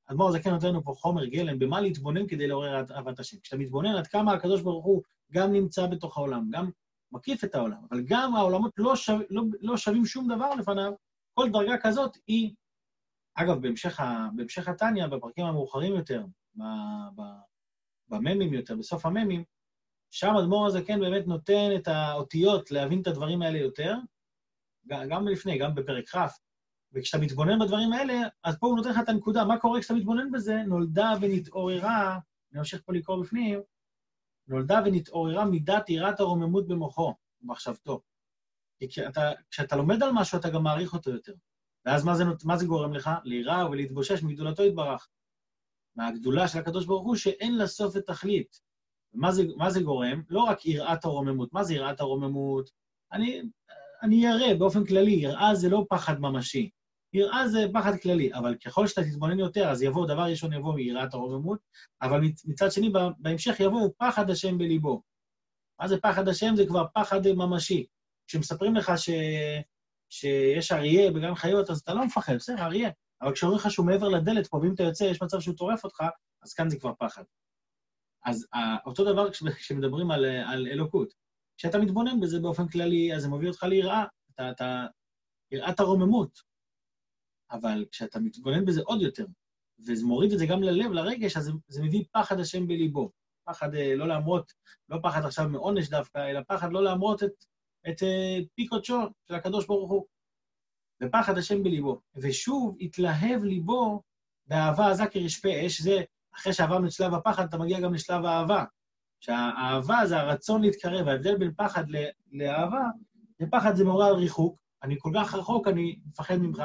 אדמו"ר 0.06 0.28
הזקן 0.28 0.50
נותן 0.50 0.66
לנו 0.66 0.84
פה 0.84 0.92
חומר 0.96 1.24
גלם, 1.24 1.58
במה 1.58 1.80
להתבונן 1.80 2.26
כדי 2.26 2.46
לעורר 2.46 2.84
אהבת 2.90 3.20
השם. 3.20 3.36
כשאתה 3.40 3.56
מתבונן 3.56 3.96
עד 3.96 4.06
כמה 4.06 4.32
הקדוש 4.32 4.62
ברוך 4.62 4.84
הוא 4.84 5.02
גם 5.32 5.52
נמצא 5.52 5.86
בתוך 5.86 6.16
העולם, 6.16 6.50
גם 6.50 6.70
מקיף 7.12 7.44
את 7.44 7.54
העולם, 7.54 7.78
אבל 7.90 8.02
גם 8.04 8.36
העולמות 8.36 8.72
לא, 8.76 8.96
שו, 8.96 9.12
לא, 9.30 9.42
לא 9.60 9.76
שווים 9.76 10.06
שום 10.06 10.34
דבר 10.34 10.54
לפניו, 10.54 10.92
כל 11.34 11.50
דרגה 11.50 11.78
כזאת 11.78 12.16
היא... 12.26 12.54
אגב, 13.42 13.62
בהמשך, 13.62 14.00
בהמשך 14.36 14.68
התניא, 14.68 15.06
בפרקים 15.06 15.46
המאוחרים 15.46 15.94
יותר, 15.94 16.24
בממים 18.08 18.54
יותר, 18.54 18.76
בסוף 18.76 19.06
הממים, 19.06 19.44
שם 20.10 20.34
אדמו"ר 20.40 20.66
הזקן 20.66 21.00
באמת 21.00 21.26
נותן 21.26 21.70
את 21.76 21.88
האותיות 21.88 22.70
להבין 22.70 23.00
את 23.02 23.06
הדברים 23.06 23.42
האלה 23.42 23.58
יותר, 23.58 23.94
גם 24.86 25.28
לפני, 25.28 25.58
גם 25.58 25.74
בפרק 25.74 26.08
כ', 26.08 26.16
וכשאתה 26.92 27.24
מתבונן 27.24 27.58
בדברים 27.58 27.92
האלה, 27.92 28.14
אז 28.44 28.58
פה 28.58 28.66
הוא 28.66 28.76
נותן 28.76 28.90
לך 28.90 28.98
את 29.02 29.08
הנקודה, 29.08 29.44
מה 29.44 29.58
קורה 29.58 29.80
כשאתה 29.80 29.94
מתבונן 29.94 30.30
בזה? 30.30 30.62
נולדה 30.66 31.12
ונתעוררה, 31.20 32.18
אני 32.52 32.58
ממשיך 32.58 32.82
פה 32.84 32.92
לקרוא 32.92 33.22
בפנים, 33.22 33.60
נולדה 34.48 34.80
ונתעוררה 34.84 35.44
מידת 35.44 35.90
יראת 35.90 36.20
הרוממות 36.20 36.68
במוחו, 36.68 37.14
במחשבתו. 37.40 38.00
כי 38.78 38.88
כשאתה, 38.88 39.32
כשאתה 39.50 39.76
לומד 39.76 40.02
על 40.02 40.10
משהו, 40.12 40.38
אתה 40.38 40.50
גם 40.50 40.62
מעריך 40.62 40.92
אותו 40.92 41.10
יותר. 41.10 41.34
ואז 41.86 42.04
מה 42.04 42.14
זה, 42.14 42.24
מה 42.44 42.56
זה 42.56 42.66
גורם 42.66 42.92
לך? 42.92 43.10
ליראה 43.24 43.70
ולהתבושש 43.70 44.22
מגדולתו 44.22 44.62
יתברך. 44.64 45.08
מהגדולה 45.96 46.48
של 46.48 46.58
הקדוש 46.58 46.86
ברוך 46.86 47.06
הוא, 47.06 47.16
שאין 47.16 47.56
לה 47.56 47.66
סוף 47.66 47.96
ותכלית. 47.96 48.60
ומה 49.14 49.32
זה, 49.32 49.42
מה 49.56 49.70
זה 49.70 49.80
גורם? 49.80 50.22
לא 50.28 50.40
רק 50.40 50.66
יראת 50.66 51.04
הרוממות. 51.04 51.52
מה 51.52 51.64
זה 51.64 51.74
יראת 51.74 52.00
הרוממות? 52.00 52.70
אני, 53.12 53.42
אני 54.02 54.26
ירא 54.26 54.54
באופן 54.58 54.84
כללי, 54.84 55.10
יראה 55.10 55.54
זה 55.54 55.68
לא 55.68 55.86
פחד 55.88 56.20
ממשי. 56.20 56.70
יראה 57.12 57.48
זה 57.48 57.66
פחד 57.72 57.92
כללי, 58.02 58.34
אבל 58.34 58.54
ככל 58.54 58.86
שאתה 58.86 59.02
תתבונן 59.02 59.38
יותר, 59.38 59.70
אז 59.70 59.82
יבוא, 59.82 60.06
דבר 60.06 60.22
ראשון 60.22 60.52
יבוא 60.52 60.74
מיראת 60.74 61.14
הרוממות, 61.14 61.58
אבל 62.02 62.20
מצד 62.44 62.72
שני, 62.72 62.92
בהמשך 63.18 63.60
יבוא 63.60 63.88
פחד 63.98 64.30
השם 64.30 64.58
בליבו. 64.58 65.02
מה 65.80 65.88
זה 65.88 66.00
פחד 66.00 66.28
השם? 66.28 66.56
זה 66.56 66.66
כבר 66.66 66.84
פחד 66.94 67.20
ממשי. 67.36 67.86
כשמספרים 68.26 68.74
לך 68.74 68.92
ש... 68.96 69.10
שיש 70.10 70.72
אריה 70.72 71.10
בגן 71.10 71.34
חיות, 71.34 71.70
אז 71.70 71.80
אתה 71.80 71.94
לא 71.94 72.04
מפחד, 72.04 72.34
בסדר, 72.34 72.58
אריה. 72.58 72.90
אבל 73.22 73.32
כשאומרים 73.32 73.60
לך 73.60 73.70
שהוא 73.70 73.86
מעבר 73.86 74.08
לדלת 74.08 74.46
פה, 74.46 74.56
ואם 74.56 74.74
אתה 74.74 74.82
יוצא, 74.82 75.04
יש 75.04 75.22
מצב 75.22 75.40
שהוא 75.40 75.56
טורף 75.56 75.84
אותך, 75.84 76.04
אז 76.42 76.54
כאן 76.54 76.70
זה 76.70 76.78
כבר 76.78 76.92
פחד. 76.98 77.22
אז 78.24 78.46
אותו 78.86 79.12
דבר 79.12 79.30
כשמדברים 79.32 80.10
על, 80.10 80.24
על 80.24 80.66
אלוקות. 80.66 81.14
כשאתה 81.56 81.78
מתבונן 81.78 82.20
בזה 82.20 82.40
באופן 82.40 82.68
כללי, 82.68 83.14
אז 83.14 83.22
זה 83.22 83.28
מביא 83.28 83.48
אותך 83.48 83.62
ליראה, 83.62 84.04
אתה, 84.34 84.50
אתה, 84.50 84.86
יראת 85.50 85.80
הרוממות. 85.80 86.38
אבל 87.50 87.84
כשאתה 87.90 88.20
מתבונן 88.20 88.64
בזה 88.64 88.80
עוד 88.84 89.02
יותר, 89.02 89.26
וזה 89.78 90.06
מוריד 90.06 90.32
את 90.32 90.38
זה 90.38 90.46
גם 90.46 90.62
ללב, 90.62 90.92
לרגש, 90.92 91.36
אז 91.36 91.44
זה, 91.44 91.52
זה 91.68 91.82
מביא 91.82 92.04
פחד 92.12 92.40
השם 92.40 92.66
בליבו. 92.66 93.10
פחד 93.44 93.74
אה, 93.74 93.94
לא 93.96 94.08
להמרות, 94.08 94.52
לא 94.88 94.98
פחד 95.02 95.24
עכשיו 95.24 95.48
מעונש 95.48 95.88
דווקא, 95.88 96.30
אלא 96.30 96.40
פחד 96.48 96.72
לא 96.72 96.84
להמרות 96.84 97.22
את, 97.22 97.44
את 97.88 98.02
אה, 98.02 98.38
פי 98.54 98.66
קודשו 98.66 98.98
של 99.28 99.34
הקדוש 99.34 99.66
ברוך 99.66 99.90
הוא. 99.90 100.06
ופחד 101.02 101.38
השם 101.38 101.62
בליבו. 101.62 102.00
ושוב, 102.16 102.76
התלהב 102.80 103.44
ליבו 103.44 104.02
באהבה 104.46 104.90
עזה 104.90 105.06
כרשפה 105.06 105.48
אש, 105.66 105.80
זה 105.80 106.00
אחרי 106.34 106.52
שעברנו 106.52 106.86
את 106.86 106.92
שלב 106.92 107.14
הפחד, 107.14 107.44
אתה 107.44 107.58
מגיע 107.58 107.80
גם 107.80 107.94
לשלב 107.94 108.24
האהבה. 108.24 108.64
שהאהבה 109.20 110.06
זה 110.06 110.16
הרצון 110.16 110.62
להתקרב, 110.62 111.08
ההבדל 111.08 111.36
בין 111.36 111.52
פחד 111.56 111.84
לאהבה, 112.32 112.82
ופחד 113.42 113.74
זה 113.74 113.84
מעורר 113.84 114.14
ריחוק, 114.16 114.58
אני 114.82 114.96
כל 114.98 115.10
כך 115.14 115.34
רחוק, 115.34 115.68
אני 115.68 115.98
מפחד 116.06 116.36
ממך. 116.36 116.62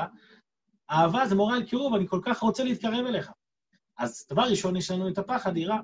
אהבה 0.91 1.27
זה 1.27 1.35
מעורר 1.35 1.63
קירוב, 1.63 1.95
אני 1.95 2.07
כל 2.07 2.19
כך 2.23 2.39
רוצה 2.39 2.63
להתקרב 2.63 3.05
אליך. 3.05 3.31
אז 3.97 4.27
דבר 4.29 4.41
ראשון, 4.41 4.75
יש 4.75 4.91
לנו 4.91 5.09
את 5.09 5.17
הפחד, 5.17 5.57
יראה. 5.57 5.77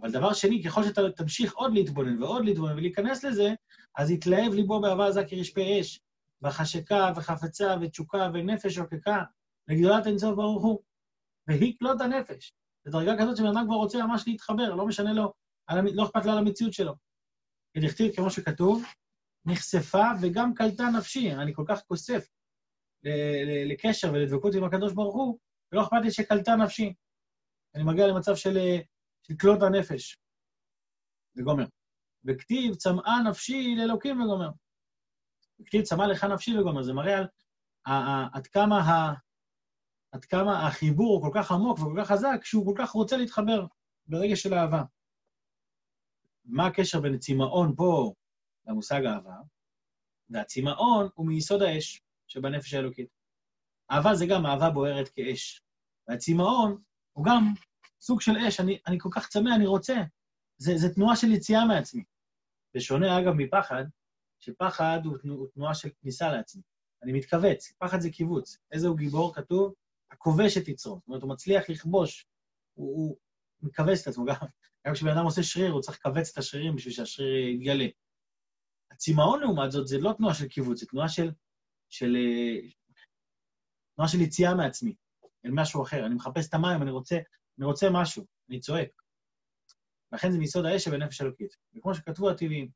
אבל 0.00 0.10
דבר 0.10 0.32
שני, 0.32 0.64
ככל 0.64 0.84
שאתה 0.84 1.10
תמשיך 1.10 1.54
עוד 1.54 1.74
להתבונן 1.74 2.22
ועוד 2.22 2.44
להתבונן 2.44 2.76
ולהיכנס 2.76 3.24
לזה, 3.24 3.54
אז 3.96 4.10
יתלהב 4.10 4.52
ליבו 4.52 4.80
באהבה 4.80 5.06
עזה 5.06 5.24
כרשפה 5.28 5.60
אש, 5.80 6.00
וחשקה 6.42 7.12
וחפצה 7.16 7.76
ותשוקה 7.80 8.30
ונפש 8.34 8.74
שוקקה 8.74 9.22
לגדולת 9.68 10.06
אינסוף 10.06 10.34
ברוך 10.34 10.62
הוא. 10.62 10.80
והיא 11.46 11.74
כלות 11.78 12.00
הנפש. 12.00 12.52
זו 12.84 12.90
דרגה 12.90 13.22
כזאת 13.22 13.36
שבן 13.36 13.46
אדם 13.46 13.64
כבר 13.66 13.74
רוצה 13.74 14.06
ממש 14.06 14.24
להתחבר, 14.26 14.74
לא 14.74 14.86
משנה 14.86 15.12
לו, 15.12 15.32
לא 15.94 16.04
אכפת 16.04 16.26
לו 16.26 16.32
על 16.32 16.38
המציאות 16.38 16.72
שלו. 16.72 16.94
כדכתיב, 17.74 18.16
כמו 18.16 18.30
שכתוב, 18.30 18.84
נחשפה 19.44 20.04
וגם 20.20 20.54
קלטה 20.54 20.84
נפשי, 20.98 21.32
אני 21.32 21.54
כל 21.54 21.64
כך 21.68 21.82
כוסף 21.82 22.28
לקשר 23.66 24.12
ולדבקות 24.12 24.54
עם 24.54 24.64
הקדוש 24.64 24.92
ברוך 24.92 25.14
הוא, 25.14 25.38
ולא 25.72 25.82
אכפת 25.82 25.98
לי 26.02 26.10
שקלטה 26.10 26.56
נפשי. 26.56 26.94
אני 27.74 27.84
מגיע 27.84 28.06
למצב 28.06 28.36
של, 28.36 28.58
של 29.28 29.36
כלות 29.40 29.62
הנפש. 29.62 30.16
וגומר. 31.36 31.64
וכתיב 32.24 32.74
צמאה 32.74 33.22
נפשי 33.30 33.74
לאלוקים 33.78 34.20
וגומר. 34.20 34.50
וכתיב 35.60 35.82
צמאה 35.82 36.06
לך 36.06 36.24
נפשי 36.24 36.58
וגומר. 36.58 36.82
זה 36.82 36.92
מראה 36.92 37.18
על 37.18 37.26
עד 38.32 38.46
כמה 38.46 38.78
ה... 38.78 39.14
עד 40.12 40.24
כמה 40.24 40.66
החיבור 40.66 41.14
הוא 41.14 41.22
כל 41.22 41.40
כך 41.40 41.52
עמוק 41.52 41.78
וכל 41.78 42.00
כך 42.00 42.08
חזק, 42.08 42.44
שהוא 42.44 42.66
כל 42.66 42.82
כך 42.82 42.90
רוצה 42.90 43.16
להתחבר 43.16 43.66
ברגע 44.06 44.36
של 44.36 44.54
אהבה. 44.54 44.82
מה 46.44 46.66
הקשר 46.66 47.00
בין 47.00 47.18
צמאון 47.18 47.74
פה 47.76 48.14
למושג 48.66 49.00
אהבה? 49.06 49.36
והצמאון 50.30 51.08
הוא 51.14 51.26
מיסוד 51.26 51.62
האש 51.62 52.02
שבנפש 52.26 52.74
האלוקית. 52.74 53.08
אהבה 53.90 54.14
זה 54.14 54.26
גם 54.30 54.46
אהבה 54.46 54.70
בוערת 54.70 55.08
כאש. 55.08 55.62
והצמאון 56.08 56.82
הוא 57.12 57.24
גם 57.24 57.54
סוג 58.00 58.20
של 58.20 58.36
אש, 58.36 58.60
אני, 58.60 58.78
אני 58.86 58.96
כל 59.00 59.08
כך 59.12 59.28
צמא, 59.28 59.50
אני 59.56 59.66
רוצה. 59.66 59.94
זה, 60.58 60.72
זה 60.76 60.94
תנועה 60.94 61.16
של 61.16 61.32
יציאה 61.32 61.64
מעצמי. 61.64 62.04
זה 62.74 62.80
שונה, 62.80 63.20
אגב, 63.20 63.32
מפחד, 63.36 63.84
שפחד 64.40 65.00
הוא, 65.04 65.16
הוא 65.28 65.48
תנועה 65.54 65.74
של 65.74 65.88
כניסה 66.00 66.32
לעצמי. 66.32 66.62
אני 67.02 67.12
מתכווץ, 67.12 67.72
פחד 67.78 68.00
זה 68.00 68.10
קיבוץ. 68.10 68.58
איזה 68.72 68.88
הוא 68.88 68.96
גיבור? 68.96 69.34
כתוב, 69.34 69.74
הכובש 70.10 70.56
את 70.56 70.68
יצרו. 70.68 70.94
זאת 70.94 71.08
אומרת, 71.08 71.22
הוא 71.22 71.30
מצליח 71.30 71.70
לכבוש, 71.70 72.26
הוא, 72.74 72.96
הוא, 72.96 73.16
מכווץ 73.62 74.00
את 74.00 74.06
עצמו. 74.06 74.24
גם, 74.24 74.34
גם 74.86 74.94
כשבן 74.94 75.10
אדם 75.10 75.24
עושה 75.24 75.42
שריר, 75.42 75.72
הוא 75.72 75.80
צריך 75.80 75.98
לכווץ 75.98 76.30
את 76.32 76.38
השרירים 76.38 76.76
בשביל 76.76 76.94
שהשריר 76.94 77.48
יתגלה. 77.48 77.86
הצמאון, 78.90 79.40
לעומת 79.40 79.70
זאת, 79.70 79.88
זה 79.88 79.98
לא 79.98 80.12
תנועה 80.12 80.34
של 80.34 80.48
קיבוץ, 80.48 80.80
זה 80.80 80.86
תנועה 80.86 81.08
של, 81.08 81.30
של, 81.88 82.16
אה, 82.16 82.68
תנועה 83.94 84.08
של 84.08 84.20
יציאה 84.20 84.54
מעצמי, 84.54 84.94
אל 85.44 85.50
משהו 85.50 85.82
אחר. 85.82 86.06
אני 86.06 86.14
מחפש 86.14 86.48
את 86.48 86.54
המים, 86.54 86.82
אני 86.82 86.90
רוצה, 86.90 87.18
אני 87.58 87.66
רוצה 87.66 87.86
משהו, 87.92 88.26
אני 88.48 88.60
צועק. 88.60 89.02
לכן 90.12 90.30
זה 90.30 90.38
מיסוד 90.38 90.64
האש 90.64 90.84
שבנפש 90.84 91.20
אלוקית. 91.20 91.56
וכמו 91.74 91.94
שכתבו 91.94 92.30
הטבעיים, 92.30 92.70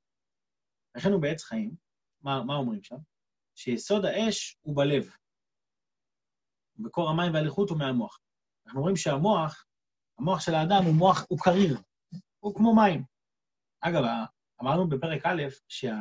לכן 0.96 1.12
הוא 1.12 1.22
בעץ 1.22 1.42
חיים, 1.42 1.76
מה, 2.20 2.44
מה 2.44 2.54
אומרים 2.54 2.82
שם? 2.82 2.96
שיסוד 3.54 4.04
האש 4.04 4.56
הוא 4.60 4.76
בלב. 4.76 5.10
מקור 6.76 7.10
המים 7.10 7.34
והאליכות 7.34 7.70
הוא 7.70 7.78
מהמוח. 7.78 8.20
אנחנו 8.66 8.80
רואים 8.80 8.96
שהמוח, 8.96 9.66
המוח 10.18 10.40
של 10.40 10.54
האדם 10.54 10.84
הוא 10.84 10.94
מוח, 10.94 11.26
הוא 11.28 11.38
קריר, 11.38 11.78
הוא 12.40 12.54
כמו 12.54 12.74
מים. 12.76 13.04
אגב, 13.80 14.02
אמרנו 14.62 14.88
בפרק 14.88 15.26
א', 15.26 15.42
שה... 15.68 15.94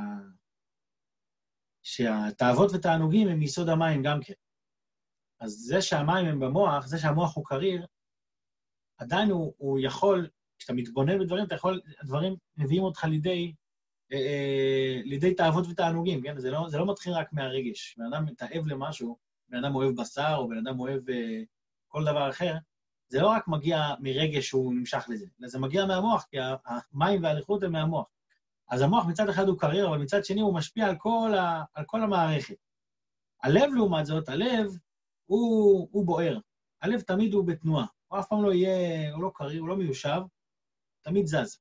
שהתאוות 1.83 2.71
ותענוגים 2.73 3.27
הם 3.27 3.39
מיסוד 3.39 3.69
המים 3.69 4.03
גם 4.03 4.19
כן. 4.23 4.33
אז 5.39 5.51
זה 5.51 5.81
שהמים 5.81 6.25
הם 6.25 6.39
במוח, 6.39 6.87
זה 6.87 6.97
שהמוח 6.97 7.35
הוא 7.35 7.45
קריר, 7.45 7.85
עדיין 9.01 9.29
הוא, 9.29 9.53
הוא 9.57 9.79
יכול, 9.79 10.27
כשאתה 10.57 10.73
מתבונן 10.73 11.19
בדברים, 11.19 11.45
אתה 11.45 11.55
יכול, 11.55 11.81
הדברים 12.01 12.35
מביאים 12.57 12.83
אותך 12.83 13.03
לידי, 13.03 13.53
אה, 14.11 14.17
אה, 14.17 15.01
לידי 15.03 15.33
תאוות 15.33 15.65
ותענוגים, 15.69 16.21
כן? 16.21 16.39
זה 16.39 16.51
לא, 16.51 16.65
זה 16.69 16.77
לא 16.77 16.91
מתחיל 16.91 17.13
רק 17.13 17.33
מהרגש. 17.33 17.95
בן 17.97 18.05
אדם 18.13 18.25
מתאהב 18.25 18.67
למשהו, 18.67 19.17
בן 19.49 19.63
אדם 19.63 19.75
אוהב 19.75 20.01
בשר, 20.01 20.35
או 20.37 20.47
בן 20.47 20.57
אדם 20.57 20.79
אוהב 20.79 21.09
אה, 21.09 21.41
כל 21.87 22.05
דבר 22.05 22.29
אחר, 22.29 22.55
זה 23.09 23.21
לא 23.21 23.27
רק 23.27 23.47
מגיע 23.47 23.93
מרגש 23.99 24.47
שהוא 24.47 24.73
נמשך 24.73 25.05
לזה, 25.09 25.25
אלא 25.41 25.47
זה 25.47 25.59
מגיע 25.59 25.85
מהמוח, 25.85 26.25
כי 26.31 26.37
המים 26.65 27.23
והאליכות 27.23 27.63
הם 27.63 27.71
מהמוח. 27.71 28.07
אז 28.69 28.81
המוח 28.81 29.05
מצד 29.05 29.29
אחד 29.29 29.47
הוא 29.47 29.59
קריירה, 29.59 29.89
אבל 29.89 29.97
מצד 29.97 30.25
שני 30.25 30.41
הוא 30.41 30.55
משפיע 30.55 30.85
על 30.87 30.95
כל, 30.97 31.33
ה, 31.37 31.63
על 31.73 31.85
כל 31.85 32.03
המערכת. 32.03 32.55
הלב, 33.43 33.73
לעומת 33.73 34.05
זאת, 34.05 34.29
הלב 34.29 34.77
הוא, 35.25 35.87
הוא 35.91 36.05
בוער. 36.05 36.37
הלב 36.81 37.01
תמיד 37.01 37.33
הוא 37.33 37.47
בתנועה. 37.47 37.85
הוא 38.11 38.19
אף 38.19 38.27
פעם 38.27 38.43
לא 38.43 38.53
יהיה, 38.53 39.13
הוא 39.13 39.23
לא 39.23 39.31
קריר, 39.35 39.61
הוא 39.61 39.69
לא 39.69 39.77
מיושב, 39.77 40.21
תמיד 41.01 41.25
זז. 41.25 41.59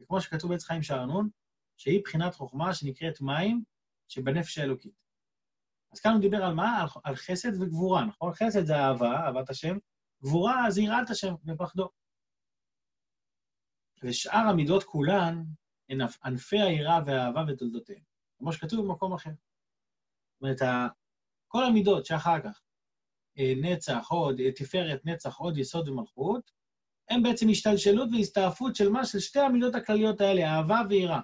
וכמו 0.00 0.20
שכתוב 0.20 0.50
בעץ 0.50 0.64
חיים 0.64 0.82
שערנון, 0.82 1.28
שהיא 1.76 2.02
בחינת 2.04 2.34
חוכמה 2.34 2.74
שנקראת 2.74 3.20
מים 3.20 3.64
שבנפש 4.08 4.58
האלוקית. 4.58 4.94
אז 5.92 6.00
כאן 6.00 6.12
הוא 6.12 6.20
דיבר 6.20 6.44
על 6.44 6.54
מה? 6.54 6.80
על, 6.80 6.88
על 7.04 7.16
חסד 7.16 7.62
וגבורה, 7.62 8.04
נכון? 8.04 8.32
חסד 8.32 8.64
זה 8.64 8.76
אהבה, 8.76 9.16
אהבת 9.16 9.50
השם, 9.50 9.76
גבורה 10.22 10.70
זה 10.70 10.82
יראת 10.82 11.10
השם 11.10 11.34
ופחדו. 11.46 11.88
ושאר 14.02 14.46
המידות 14.50 14.84
כולן 14.84 15.44
הן 15.88 15.98
ענפי 16.24 16.60
היראה 16.60 16.98
והאהבה 17.06 17.44
ותולדותיהם, 17.48 18.02
כמו 18.38 18.52
שכתוב 18.52 18.86
במקום 18.86 19.12
אחר. 19.14 19.30
זאת 19.30 20.42
אומרת, 20.42 20.90
כל 21.48 21.64
המידות 21.64 22.06
שאחר 22.06 22.40
כך, 22.44 22.63
נצח, 23.36 24.06
הוד, 24.10 24.40
אה, 24.40 24.52
תפארת, 24.52 25.00
נצח, 25.06 25.36
הוד, 25.36 25.58
יסוד 25.58 25.88
ומלכות, 25.88 26.50
הם 27.10 27.22
בעצם 27.22 27.48
השתלשלות 27.48 28.08
והסתעפות 28.12 28.76
של 28.76 28.88
מה? 28.88 29.04
של 29.04 29.20
שתי 29.20 29.40
המידות 29.40 29.74
הכלליות 29.74 30.20
האלה, 30.20 30.46
אהבה 30.46 30.80
ויראה. 30.88 31.20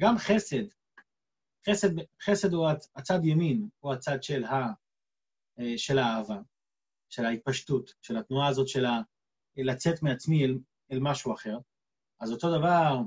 גם 0.00 0.18
חסד, 0.18 0.64
חסד, 1.68 1.88
חסד 2.22 2.52
הוא 2.52 2.68
הצד 2.96 3.24
ימין, 3.24 3.68
הוא 3.78 3.92
הצד 3.92 4.22
של, 4.22 4.44
ה, 4.44 4.66
אה, 5.58 5.78
של 5.78 5.98
האהבה, 5.98 6.40
של 7.08 7.24
ההתפשטות, 7.24 7.94
של 8.02 8.16
התנועה 8.16 8.48
הזאת 8.48 8.68
של 8.68 8.84
ה, 8.84 9.00
לצאת 9.56 10.02
מעצמי 10.02 10.44
אל, 10.44 10.58
אל 10.92 10.98
משהו 11.00 11.32
אחר. 11.34 11.58
אז 12.20 12.32
אותו 12.32 12.58
דבר, 12.58 13.00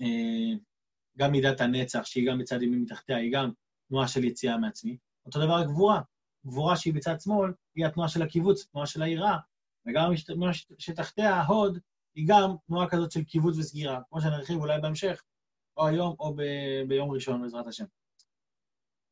אה, 0.00 0.58
גם 1.18 1.32
מידת 1.32 1.60
הנצח, 1.60 2.04
שהיא 2.04 2.28
גם 2.30 2.38
בצד 2.38 2.62
ימין 2.62 2.82
מתחתיה, 2.82 3.16
היא 3.16 3.32
גם 3.32 3.50
תנועה 3.88 4.08
של 4.08 4.24
יציאה 4.24 4.58
מעצמי. 4.58 4.96
אותו 5.26 5.40
דבר 5.46 5.64
גבורה. 5.64 6.00
גבורה 6.46 6.76
שהיא 6.76 6.94
בצד 6.94 7.20
שמאל, 7.20 7.52
היא 7.74 7.86
התנועה 7.86 8.08
של 8.08 8.22
הקיבוץ, 8.22 8.66
תנועה 8.66 8.86
של 8.86 9.02
היראה, 9.02 9.38
וגם 9.86 10.12
התנועה 10.12 10.52
שתחתיה, 10.78 11.34
ההוד, 11.34 11.78
היא 12.14 12.28
גם 12.28 12.54
תנועה 12.66 12.88
כזאת 12.88 13.12
של 13.12 13.24
קיבוץ 13.24 13.56
וסגירה, 13.58 14.00
כמו 14.08 14.20
שנרחיב 14.20 14.60
אולי 14.60 14.80
בהמשך, 14.80 15.22
או 15.76 15.86
היום 15.86 16.16
או 16.20 16.34
ב- 16.34 16.88
ביום 16.88 17.10
ראשון, 17.10 17.42
בעזרת 17.42 17.66
השם. 17.66 17.84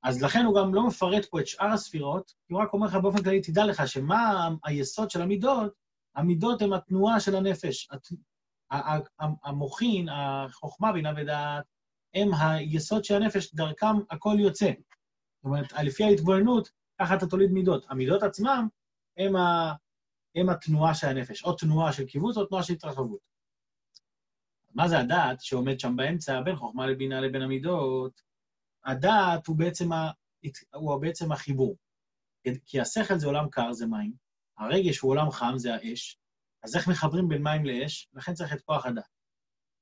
אז 0.02 0.22
לכן 0.22 0.44
הוא 0.44 0.56
גם 0.60 0.74
לא 0.74 0.86
מפרט 0.86 1.24
פה 1.24 1.40
את 1.40 1.46
שאר 1.46 1.72
הספירות, 1.72 2.34
כי 2.46 2.54
הוא 2.54 2.62
רק 2.62 2.72
אומר 2.72 2.86
לך 2.86 2.94
באופן 2.94 3.22
כללי, 3.22 3.40
תדע 3.40 3.66
לך 3.66 3.88
שמה 3.88 4.48
היסוד 4.64 5.10
של 5.10 5.22
המידות, 5.22 5.72
המידות 6.16 6.62
הן 6.62 6.72
התנועה 6.72 7.20
של 7.20 7.36
הנפש. 7.36 7.88
המוחין, 9.44 10.08
החוכמה, 10.08 10.92
בינה 10.92 11.12
ודעת, 11.16 11.64
הם 12.14 12.30
היסוד 12.34 13.04
של 13.04 13.14
הנפש, 13.14 13.54
דרכם 13.54 13.96
הכל 14.10 14.36
יוצא. 14.38 14.66
זאת 14.66 15.44
אומרת, 15.44 15.72
לפי 15.72 16.04
ההתבוננות, 16.04 16.70
ככה 17.00 17.14
אתה 17.14 17.26
תוליד 17.26 17.50
מידות. 17.50 17.86
המידות 17.88 18.22
עצמם 18.22 18.68
הם, 19.16 19.36
ה, 19.36 19.72
הם 20.34 20.48
התנועה 20.48 20.94
של 20.94 21.06
הנפש, 21.06 21.44
או 21.44 21.52
תנועה 21.52 21.92
של 21.92 22.06
קיבוץ 22.06 22.36
או 22.36 22.46
תנועה 22.46 22.62
של 22.62 22.72
התרחבות. 22.72 23.20
מה 24.74 24.88
זה 24.88 24.98
הדעת 24.98 25.40
שעומד 25.40 25.80
שם 25.80 25.96
באמצע, 25.96 26.40
בין 26.40 26.56
חוכמה 26.56 26.86
לבינה 26.86 27.20
לבין 27.20 27.42
המידות? 27.42 28.22
הדעת 28.84 29.46
הוא 29.46 29.56
בעצם, 29.56 29.92
ה, 29.92 30.10
הוא 30.74 31.00
בעצם 31.00 31.32
החיבור. 31.32 31.76
כי 32.64 32.80
השכל 32.80 33.18
זה 33.18 33.26
עולם 33.26 33.48
קר, 33.50 33.72
זה 33.72 33.86
מים, 33.86 34.12
הרגש 34.58 34.98
הוא 34.98 35.10
עולם 35.10 35.30
חם, 35.30 35.54
זה 35.56 35.74
האש, 35.74 36.18
אז 36.62 36.76
איך 36.76 36.88
מחברים 36.88 37.28
בין 37.28 37.42
מים 37.42 37.64
לאש? 37.64 38.08
לכן 38.14 38.34
צריך 38.34 38.52
את 38.52 38.60
כוח 38.60 38.86
הדת. 38.86 39.08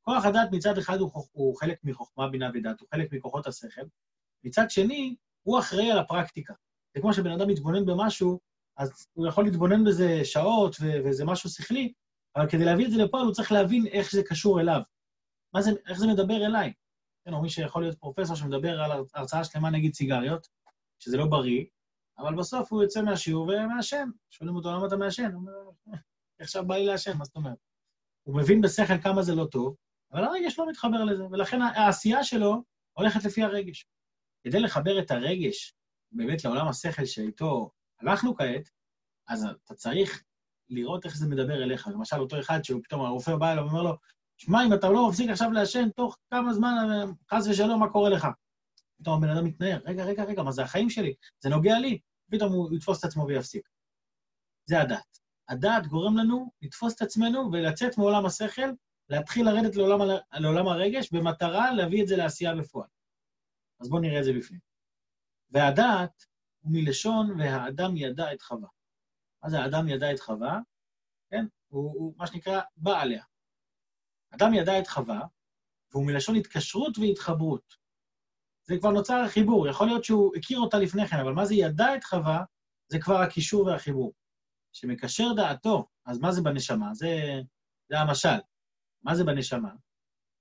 כוח 0.03 0.25
הדת 0.25 0.49
מצד 0.53 0.79
אחד 0.79 0.99
הוא, 0.99 1.11
הוא 1.33 1.57
חלק 1.57 1.79
מחוכמה, 1.85 2.29
בינה 2.29 2.51
ודת, 2.55 2.81
הוא 2.81 2.89
חלק 2.95 3.13
מכוחות 3.13 3.47
השכל, 3.47 3.83
מצד 4.45 4.71
שני, 4.71 5.17
הוא 5.43 5.59
אחראי 5.59 5.91
על 5.91 5.99
הפרקטיקה. 5.99 6.55
זה 6.95 7.01
כמו 7.01 7.15
שבן 7.15 7.31
אדם 7.31 7.49
מתבונן 7.49 7.87
במשהו, 7.87 8.41
אז 8.77 9.07
הוא 9.13 9.27
יכול 9.27 9.45
להתבונן 9.45 9.85
בזה 9.85 10.25
שעות, 10.25 10.77
וזה 11.05 11.25
משהו 11.25 11.51
שכלי, 11.51 11.93
אבל 12.37 12.49
כדי 12.49 12.65
להביא 12.65 12.87
את 12.87 12.91
זה 12.91 13.05
לפה, 13.05 13.21
הוא 13.21 13.33
צריך 13.33 13.53
להבין 13.53 13.87
איך 13.87 14.13
זה 14.13 14.23
קשור 14.23 14.61
אליו. 14.61 14.81
מה 15.55 15.63
זה, 15.63 15.71
איך 15.89 15.99
זה 15.99 16.07
מדבר 16.07 16.47
אליי? 16.47 16.73
כן, 17.25 17.33
או 17.35 17.43
מי 17.43 17.51
שיכול 17.51 17.83
להיות 17.83 17.99
פרופסור 17.99 18.37
שמדבר 18.37 18.81
על 18.81 19.05
הרצאה 19.15 19.45
שלמה 19.45 19.71
נגיד 19.71 19.95
סיגריות, 19.95 20.49
שזה 20.99 21.17
לא 21.17 21.27
בריא, 21.27 21.65
אבל 22.19 22.35
בסוף 22.35 22.73
הוא 22.73 22.83
יוצא 22.83 23.03
מהשיעור 23.03 23.49
ומעשן. 23.49 24.09
שואלים 24.31 24.57
אותו 24.57 24.73
למה 24.73 24.87
אתה 24.87 24.97
מעשן? 24.97 25.33
הוא 25.33 25.41
אומר, 25.41 25.53
עכשיו 26.41 26.67
בא 26.67 26.77
לי 26.77 26.87
לעשן, 26.87 27.17
מה 27.17 27.25
זאת 27.25 27.37
אומרת? 27.37 27.59
הוא 28.27 28.37
מבין 28.37 28.61
בשכל 28.61 28.99
כמה 29.03 29.23
זה 29.23 29.35
לא 29.35 29.47
טוב, 29.51 29.77
אבל 30.13 30.25
הרגש 30.25 30.59
לא 30.59 30.69
מתחבר 30.69 31.05
לזה, 31.05 31.25
ולכן 31.31 31.63
העשייה 31.63 32.25
שלו 32.25 32.63
הולכת 32.93 33.25
לפי 33.25 33.43
הרגש. 33.43 33.87
כדי 34.45 34.61
לחבר 34.61 34.99
את 34.99 35.11
הרגש 35.11 35.75
באמת 36.13 36.45
לעולם 36.45 36.69
השכל 36.69 37.05
שאיתו 37.05 37.71
הלכנו 38.01 38.37
כעת, 38.37 38.71
אז 39.29 39.47
אתה 39.65 39.75
צריך 39.75 40.23
לראות 40.69 41.05
איך 41.05 41.17
זה 41.17 41.27
מדבר 41.27 41.63
אליך. 41.63 41.89
למשל, 41.89 42.17
אותו 42.17 42.41
אחד 42.41 42.65
שהוא 42.65 42.81
פתאום, 42.85 43.01
הרופא 43.01 43.37
בא 43.37 43.53
אליו 43.53 43.65
ואומר 43.65 43.83
לו, 43.83 43.97
שמע, 44.37 44.65
אם 44.67 44.73
אתה 44.73 44.89
לא 44.89 45.09
מפסיק 45.09 45.31
עכשיו 45.31 45.51
לעשן, 45.51 45.89
תוך 45.91 46.17
כמה 46.31 46.55
זמן, 46.55 46.75
חס 47.31 47.47
ושלום, 47.47 47.81
מה 47.81 47.91
קורה 47.91 48.11
לך? 48.11 48.27
פתאום 49.01 49.25
הבן 49.25 49.37
אדם 49.37 49.45
מתנער, 49.45 49.79
רגע, 49.85 50.05
רגע, 50.05 50.25
רגע, 50.25 50.43
מה 50.43 50.53
זה 50.53 50.63
החיים 50.63 50.91
שלי? 50.91 51.15
זה 51.41 51.49
נוגע 51.49 51.79
לי. 51.79 51.99
פתאום 52.31 52.53
הוא 52.53 52.77
יתפוס 52.77 52.99
את 52.99 53.05
עצמו 53.05 53.27
ויפסיק. 53.27 53.69
זה 54.67 54.81
הדת. 54.81 55.19
הדת 55.49 55.87
גורם 55.87 56.17
לנו 56.17 56.51
לתפוס 56.63 56.95
את 56.95 57.03
עצמנו 57.03 57.51
ולצאת 57.53 57.99
מעולם 57.99 58.27
השכל, 58.27 58.71
להתחיל 59.09 59.47
לרדת 59.47 59.77
לעולם, 59.77 59.99
לעולם 60.33 60.69
הרגש, 60.69 61.13
במטרה 61.13 61.73
להביא 61.73 62.03
את 62.03 62.09
זה 62.09 62.17
לעשייה 62.17 62.55
בפועל. 62.55 62.89
אז 63.81 63.89
בואו 63.89 64.01
נראה 64.01 64.19
את 64.19 64.25
זה 64.25 64.33
בפנים. 64.33 64.61
והדעת 65.55 66.25
הוא 66.61 66.73
מלשון 66.73 67.41
והאדם 67.41 67.97
ידע 67.97 68.33
את 68.33 68.43
חווה. 68.43 68.69
מה 69.43 69.51
זה 69.51 69.61
האדם 69.61 69.89
ידע 69.89 70.13
את 70.13 70.21
חווה? 70.21 70.59
כן? 71.31 71.47
הוא, 71.69 71.93
הוא 71.93 72.15
מה 72.17 72.27
שנקרא 72.27 72.61
בא 72.77 73.01
עליה. 73.01 73.25
אדם 74.35 74.55
ידע 74.55 74.79
את 74.79 74.87
חווה, 74.87 75.21
והוא 75.93 76.07
מלשון 76.07 76.37
התקשרות 76.37 76.99
והתחברות. 76.99 77.75
זה 78.65 78.75
כבר 78.81 78.91
נוצר 78.91 79.15
החיבור, 79.15 79.69
יכול 79.69 79.87
להיות 79.87 80.05
שהוא 80.05 80.37
הכיר 80.37 80.59
אותה 80.59 80.79
לפני 80.79 81.07
כן, 81.07 81.17
אבל 81.21 81.33
מה 81.33 81.45
זה 81.45 81.55
ידע 81.55 81.97
את 81.97 82.05
חווה? 82.05 82.45
זה 82.89 82.99
כבר 83.01 83.17
הקישור 83.17 83.67
והחיבור. 83.67 84.13
שמקשר 84.73 85.33
דעתו, 85.37 85.87
אז 86.07 86.19
מה 86.19 86.33
זה 86.33 86.43
בנשמה? 86.43 86.95
זה, 86.95 87.09
זה 87.89 87.99
המשל. 87.99 88.41
מה 89.03 89.15
זה 89.15 89.25
בנשמה? 89.25 89.71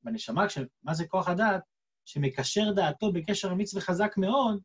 בנשמה, 0.04 0.48
כש, 0.48 0.58
מה 0.84 0.94
זה 0.94 1.08
כוח 1.08 1.28
הדעת? 1.28 1.64
שמקשר 2.06 2.72
דעתו 2.76 3.12
בקשר 3.14 3.52
אמיץ 3.52 3.74
וחזק 3.74 4.18
מאוד, 4.18 4.62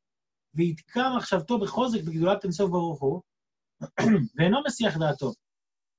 ויתקע 0.54 1.16
מחשבתו 1.16 1.58
בחוזק 1.58 2.02
בגדולת 2.02 2.44
אינסוף 2.44 2.70
ברוך 2.70 3.00
הוא, 3.00 3.22
ואינו 4.36 4.58
מסיח 4.66 4.96
דעתו. 4.98 5.32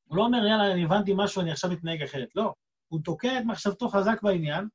הוא 0.07 0.17
לא 0.17 0.23
אומר, 0.23 0.37
יאללה, 0.37 0.71
אני 0.73 0.85
הבנתי 0.85 1.11
משהו, 1.15 1.41
אני 1.41 1.51
עכשיו 1.51 1.71
מתנהג 1.71 2.01
אחרת. 2.01 2.35
לא, 2.35 2.53
הוא 2.87 2.99
תוקע 3.03 3.39
את 3.39 3.43
מחשבתו 3.45 3.89
חזק 3.89 4.21
בעניין, 4.23 4.67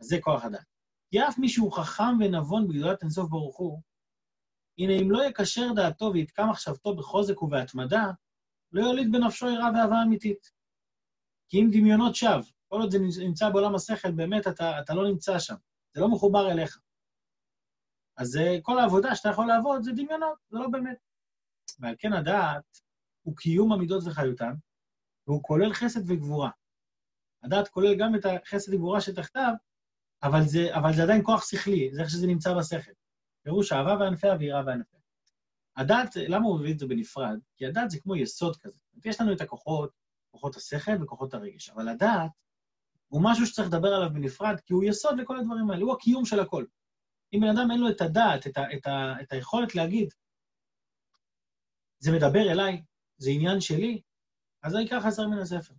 אז 0.00 0.06
זה 0.06 0.16
כוח 0.20 0.44
הדעת. 0.44 0.64
כי 1.10 1.20
אף 1.28 1.38
מי 1.38 1.48
שהוא 1.48 1.72
חכם 1.72 2.18
ונבון 2.20 2.68
בגדולת 2.68 3.02
אינסוף 3.02 3.30
ברוך 3.30 3.58
הוא, 3.58 3.80
הנה, 4.78 4.92
אם 5.02 5.10
לא 5.10 5.24
יקשר 5.24 5.72
דעתו 5.76 6.10
ויתקע 6.12 6.46
מחשבתו 6.46 6.96
בחוזק 6.96 7.42
ובהתמדה, 7.42 8.04
לא 8.72 8.82
יוליד 8.82 9.12
בנפשו 9.12 9.46
יראה 9.46 9.68
ואהבה 9.74 10.02
אמיתית. 10.06 10.50
כי 11.48 11.60
אם 11.60 11.68
דמיונות 11.72 12.14
שווא, 12.14 12.42
כל 12.68 12.80
עוד 12.80 12.90
זה 12.90 12.98
נמצא 13.24 13.50
בעולם 13.50 13.74
השכל, 13.74 14.10
באמת 14.10 14.46
אתה, 14.46 14.80
אתה 14.80 14.94
לא 14.94 15.08
נמצא 15.08 15.38
שם. 15.38 15.54
זה 15.94 16.00
לא 16.00 16.08
מחובר 16.08 16.50
אליך. 16.50 16.80
אז 18.20 18.38
כל 18.62 18.78
העבודה 18.78 19.14
שאתה 19.14 19.28
יכול 19.28 19.46
לעבוד 19.46 19.82
זה 19.82 19.92
דמיונות, 19.92 20.38
זה 20.50 20.58
לא 20.58 20.68
באמת. 20.68 20.98
ועל 21.78 21.94
כן 21.98 22.12
הדעת 22.12 22.80
הוא 23.22 23.36
קיום 23.36 23.72
המידות 23.72 24.02
וחיותן, 24.06 24.52
והוא 25.26 25.42
כולל 25.42 25.72
חסד 25.72 26.10
וגבורה. 26.10 26.50
הדעת 27.42 27.68
כולל 27.68 27.94
גם 27.98 28.14
את 28.14 28.20
החסד 28.24 28.74
וגבורה 28.74 29.00
שתחתיו, 29.00 29.52
אבל 30.22 30.42
זה, 30.42 30.76
אבל 30.76 30.92
זה 30.94 31.02
עדיין 31.02 31.22
כוח 31.24 31.50
שכלי, 31.50 31.90
זה 31.92 32.00
איך 32.00 32.10
שזה 32.10 32.26
נמצא 32.26 32.54
בשכל. 32.54 32.90
פירוש 33.42 33.72
אהבה 33.72 33.96
וענפיה 34.00 34.34
ויראה 34.38 34.62
וענפיה. 34.66 35.00
הדעת, 35.76 36.16
למה 36.16 36.46
הוא 36.46 36.60
מביא 36.60 36.72
את 36.72 36.78
זה 36.78 36.86
בנפרד? 36.86 37.38
כי 37.56 37.66
הדעת 37.66 37.90
זה 37.90 38.00
כמו 38.00 38.16
יסוד 38.16 38.56
כזה. 38.56 38.80
יש 39.04 39.20
לנו 39.20 39.32
את 39.32 39.40
הכוחות, 39.40 39.90
כוחות 40.30 40.56
השכל 40.56 41.02
וכוחות 41.02 41.34
הרגש, 41.34 41.70
אבל 41.70 41.88
הדעת 41.88 42.30
הוא 43.08 43.20
משהו 43.24 43.46
שצריך 43.46 43.68
לדבר 43.68 43.94
עליו 43.94 44.10
בנפרד, 44.12 44.60
כי 44.66 44.72
הוא 44.72 44.84
יסוד 44.84 45.20
לכל 45.20 45.38
הדברים 45.38 45.70
האלה, 45.70 45.84
הוא 45.84 45.92
הקיום 45.92 46.24
של 46.24 46.40
הכל. 46.40 46.64
אם 47.32 47.40
בן 47.40 47.48
אדם 47.48 47.70
אין 47.70 47.80
לו 47.80 47.90
את 47.90 48.00
הדעת, 48.00 48.46
את, 48.46 48.56
ה, 48.56 48.74
את, 48.74 48.86
ה, 48.86 49.14
את 49.22 49.32
היכולת 49.32 49.74
להגיד, 49.74 50.14
זה 51.98 52.12
מדבר 52.12 52.52
אליי, 52.52 52.82
זה 53.16 53.30
עניין 53.30 53.60
שלי, 53.60 54.00
אז 54.62 54.72
זה 54.72 54.80
ייקח 54.80 55.02
חסר 55.06 55.28
מן 55.28 55.38
הספר. 55.38 55.74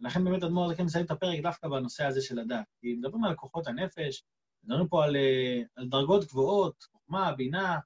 לכן 0.00 0.24
באמת 0.24 0.42
אדמו"ר 0.42 0.64
הזה 0.64 0.74
כן 0.74 0.84
מסיים 0.84 1.04
את 1.04 1.10
הפרק 1.10 1.40
דווקא 1.42 1.68
בנושא 1.68 2.04
הזה 2.04 2.22
של 2.22 2.38
הדעת. 2.38 2.66
כי 2.80 2.94
מדברים 2.94 3.24
על 3.24 3.34
כוחות 3.34 3.66
הנפש, 3.66 4.24
מדברים 4.64 4.88
פה 4.88 5.04
על, 5.04 5.16
אה, 5.16 5.62
על 5.76 5.88
דרגות 5.88 6.24
גבוהות, 6.24 6.82
חוכמה, 6.82 7.32
בינה, 7.32 7.78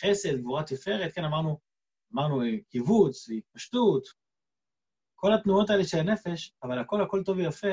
חסד, 0.00 0.38
גבורת 0.38 0.66
תפארת, 0.66 1.12
כן, 1.12 1.24
אמרנו, 1.24 1.58
אמרנו 2.14 2.42
אה, 2.42 2.48
קיבוץ, 2.70 3.30
התפשטות, 3.30 4.04
כל 5.14 5.34
התנועות 5.34 5.70
האלה 5.70 5.84
של 5.84 5.98
הנפש, 5.98 6.52
אבל 6.62 6.78
הכל 6.78 7.02
הכל 7.02 7.22
טוב 7.24 7.36
ויפה, 7.36 7.68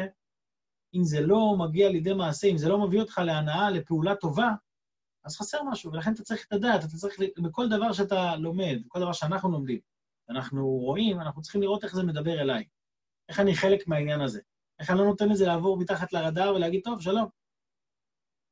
אם 0.94 1.04
זה 1.04 1.22
לא 1.22 1.56
מגיע 1.60 1.90
לידי 1.90 2.14
מעשה, 2.14 2.48
אם 2.48 2.58
זה 2.58 2.70
לא 2.70 2.88
מביא 2.88 3.00
אותך 3.02 3.22
להנאה, 3.26 3.70
לפעולה 3.70 4.16
טובה, 4.16 4.50
אז 5.26 5.38
חסר 5.38 5.64
משהו, 5.64 5.92
ולכן 5.92 6.14
אתה 6.14 6.24
צריך 6.24 6.46
את 6.48 6.54
הדעת, 6.54 6.84
אתה 6.84 6.98
צריך, 6.98 7.20
בכל 7.44 7.70
דבר 7.70 7.94
שאתה 7.94 8.36
לומד, 8.36 8.78
בכל 8.86 9.00
דבר 9.00 9.14
שאנחנו 9.14 9.52
לומדים, 9.52 9.80
אנחנו 10.30 10.68
רואים, 10.68 11.22
אנחנו 11.22 11.42
צריכים 11.42 11.62
לראות 11.62 11.84
איך 11.84 11.96
זה 11.96 12.04
מדבר 12.04 12.42
אליי. 12.42 12.64
איך 13.30 13.40
אני 13.40 13.56
חלק 13.56 13.88
מהעניין 13.88 14.22
הזה? 14.22 14.42
איך 14.80 14.90
אני 14.90 14.98
לא 14.98 15.06
נותן 15.06 15.30
לזה 15.30 15.46
לעבור 15.46 15.78
מתחת 15.78 16.14
לרדאר 16.14 16.54
ולהגיד, 16.56 16.82
טוב, 16.84 17.02
שלום. 17.02 17.30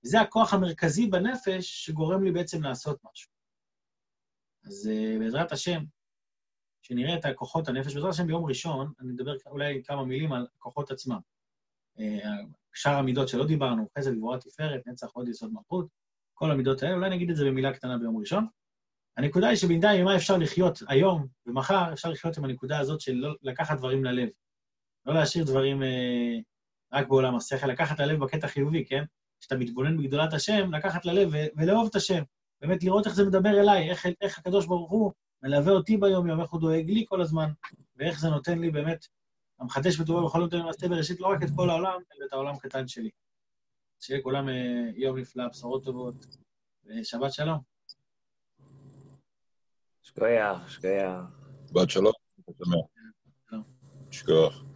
זה 0.01 0.21
הכוח 0.21 0.53
המרכזי 0.53 1.07
בנפש 1.07 1.85
שגורם 1.85 2.23
לי 2.23 2.31
בעצם 2.31 2.63
לעשות 2.63 2.99
משהו. 3.11 3.31
אז 4.65 4.89
uh, 4.93 5.19
בעזרת 5.19 5.51
השם, 5.51 5.83
שנראה 6.81 7.15
את 7.15 7.25
הכוחות 7.25 7.67
הנפש, 7.67 7.93
בעזרת 7.93 8.13
השם 8.13 8.27
ביום 8.27 8.45
ראשון, 8.45 8.93
אני 8.99 9.13
אדבר 9.13 9.35
אולי 9.45 9.83
כמה 9.83 10.05
מילים 10.05 10.33
על 10.33 10.47
הכוחות 10.55 10.91
עצמם. 10.91 11.19
שאר 12.73 12.95
המידות 12.95 13.27
שלא 13.27 13.45
דיברנו, 13.45 13.87
חסד, 13.97 14.15
גבורה, 14.15 14.37
תפארת, 14.39 14.87
נצח, 14.87 15.07
עוד 15.13 15.27
יסוד 15.27 15.53
מלכות, 15.53 15.87
כל 16.33 16.51
המידות 16.51 16.83
האלה, 16.83 16.95
אולי 16.95 17.09
נגיד 17.09 17.29
את 17.29 17.35
זה 17.35 17.45
במילה 17.45 17.73
קטנה 17.73 17.97
ביום 17.97 18.17
ראשון. 18.17 18.47
הנקודה 19.17 19.47
היא 19.47 19.57
שבינתיים, 19.57 20.01
ממה 20.01 20.15
אפשר 20.15 20.37
לחיות 20.37 20.79
היום 20.87 21.27
ומחר, 21.45 21.93
אפשר 21.93 22.09
לחיות 22.09 22.37
עם 22.37 22.45
הנקודה 22.45 22.79
הזאת 22.79 23.01
של 23.01 23.13
לא 23.13 23.35
לקחת 23.41 23.77
דברים 23.77 24.03
ללב. 24.03 24.29
לא 25.05 25.13
להשאיר 25.13 25.45
דברים 25.45 25.83
אה, 25.83 26.37
רק 26.93 27.07
בעולם 27.07 27.35
השכל, 27.35 27.67
לקחת 27.67 27.99
ללב 27.99 28.19
בקטע 28.19 28.47
חיובי, 28.47 28.85
כן? 28.85 29.03
כשאתה 29.39 29.57
מתבונן 29.57 29.97
בגדולת 29.97 30.33
השם, 30.33 30.73
לקחת 30.73 31.05
ללב 31.05 31.31
ולאהוב 31.57 31.87
את 31.89 31.95
השם. 31.95 32.23
באמת 32.61 32.83
לראות 32.83 33.05
איך 33.05 33.15
זה 33.15 33.25
מדבר 33.25 33.59
אליי, 33.59 33.89
איך, 33.89 34.05
איך 34.21 34.39
הקדוש 34.39 34.65
ברוך 34.65 34.91
הוא 34.91 35.11
מלווה 35.43 35.73
אותי 35.73 35.97
ביום-יום, 35.97 36.41
איך 36.41 36.49
הוא 36.49 36.61
דואג 36.61 36.89
לי 36.89 37.05
כל 37.07 37.21
הזמן, 37.21 37.49
ואיך 37.95 38.19
זה 38.19 38.29
נותן 38.29 38.59
לי 38.59 38.71
באמת, 38.71 39.05
המחדש 39.59 39.99
בטובו 39.99 40.25
בכל 40.25 40.39
נותן 40.39 40.57
למעשה 40.57 40.87
בראשית, 40.87 41.19
לא 41.19 41.27
רק 41.27 41.43
את 41.43 41.49
כל 41.55 41.69
העולם, 41.69 41.99
אלא 42.17 42.25
את 42.25 42.33
העולם 42.33 42.55
הקטן 42.55 42.87
שלי. 42.87 43.09
שיהיה 43.99 44.21
כולם 44.23 44.49
אה, 44.49 44.89
יום 44.95 45.17
נפלא, 45.17 45.47
בשורות 45.47 45.83
טובות, 45.83 46.15
ושבת 46.85 47.33
שלום. 47.33 47.59
שכוייח, 50.03 50.69
שכוייח. 50.69 51.21
שבת 51.69 51.89
שלום. 51.89 52.13
שכוח. 54.11 54.66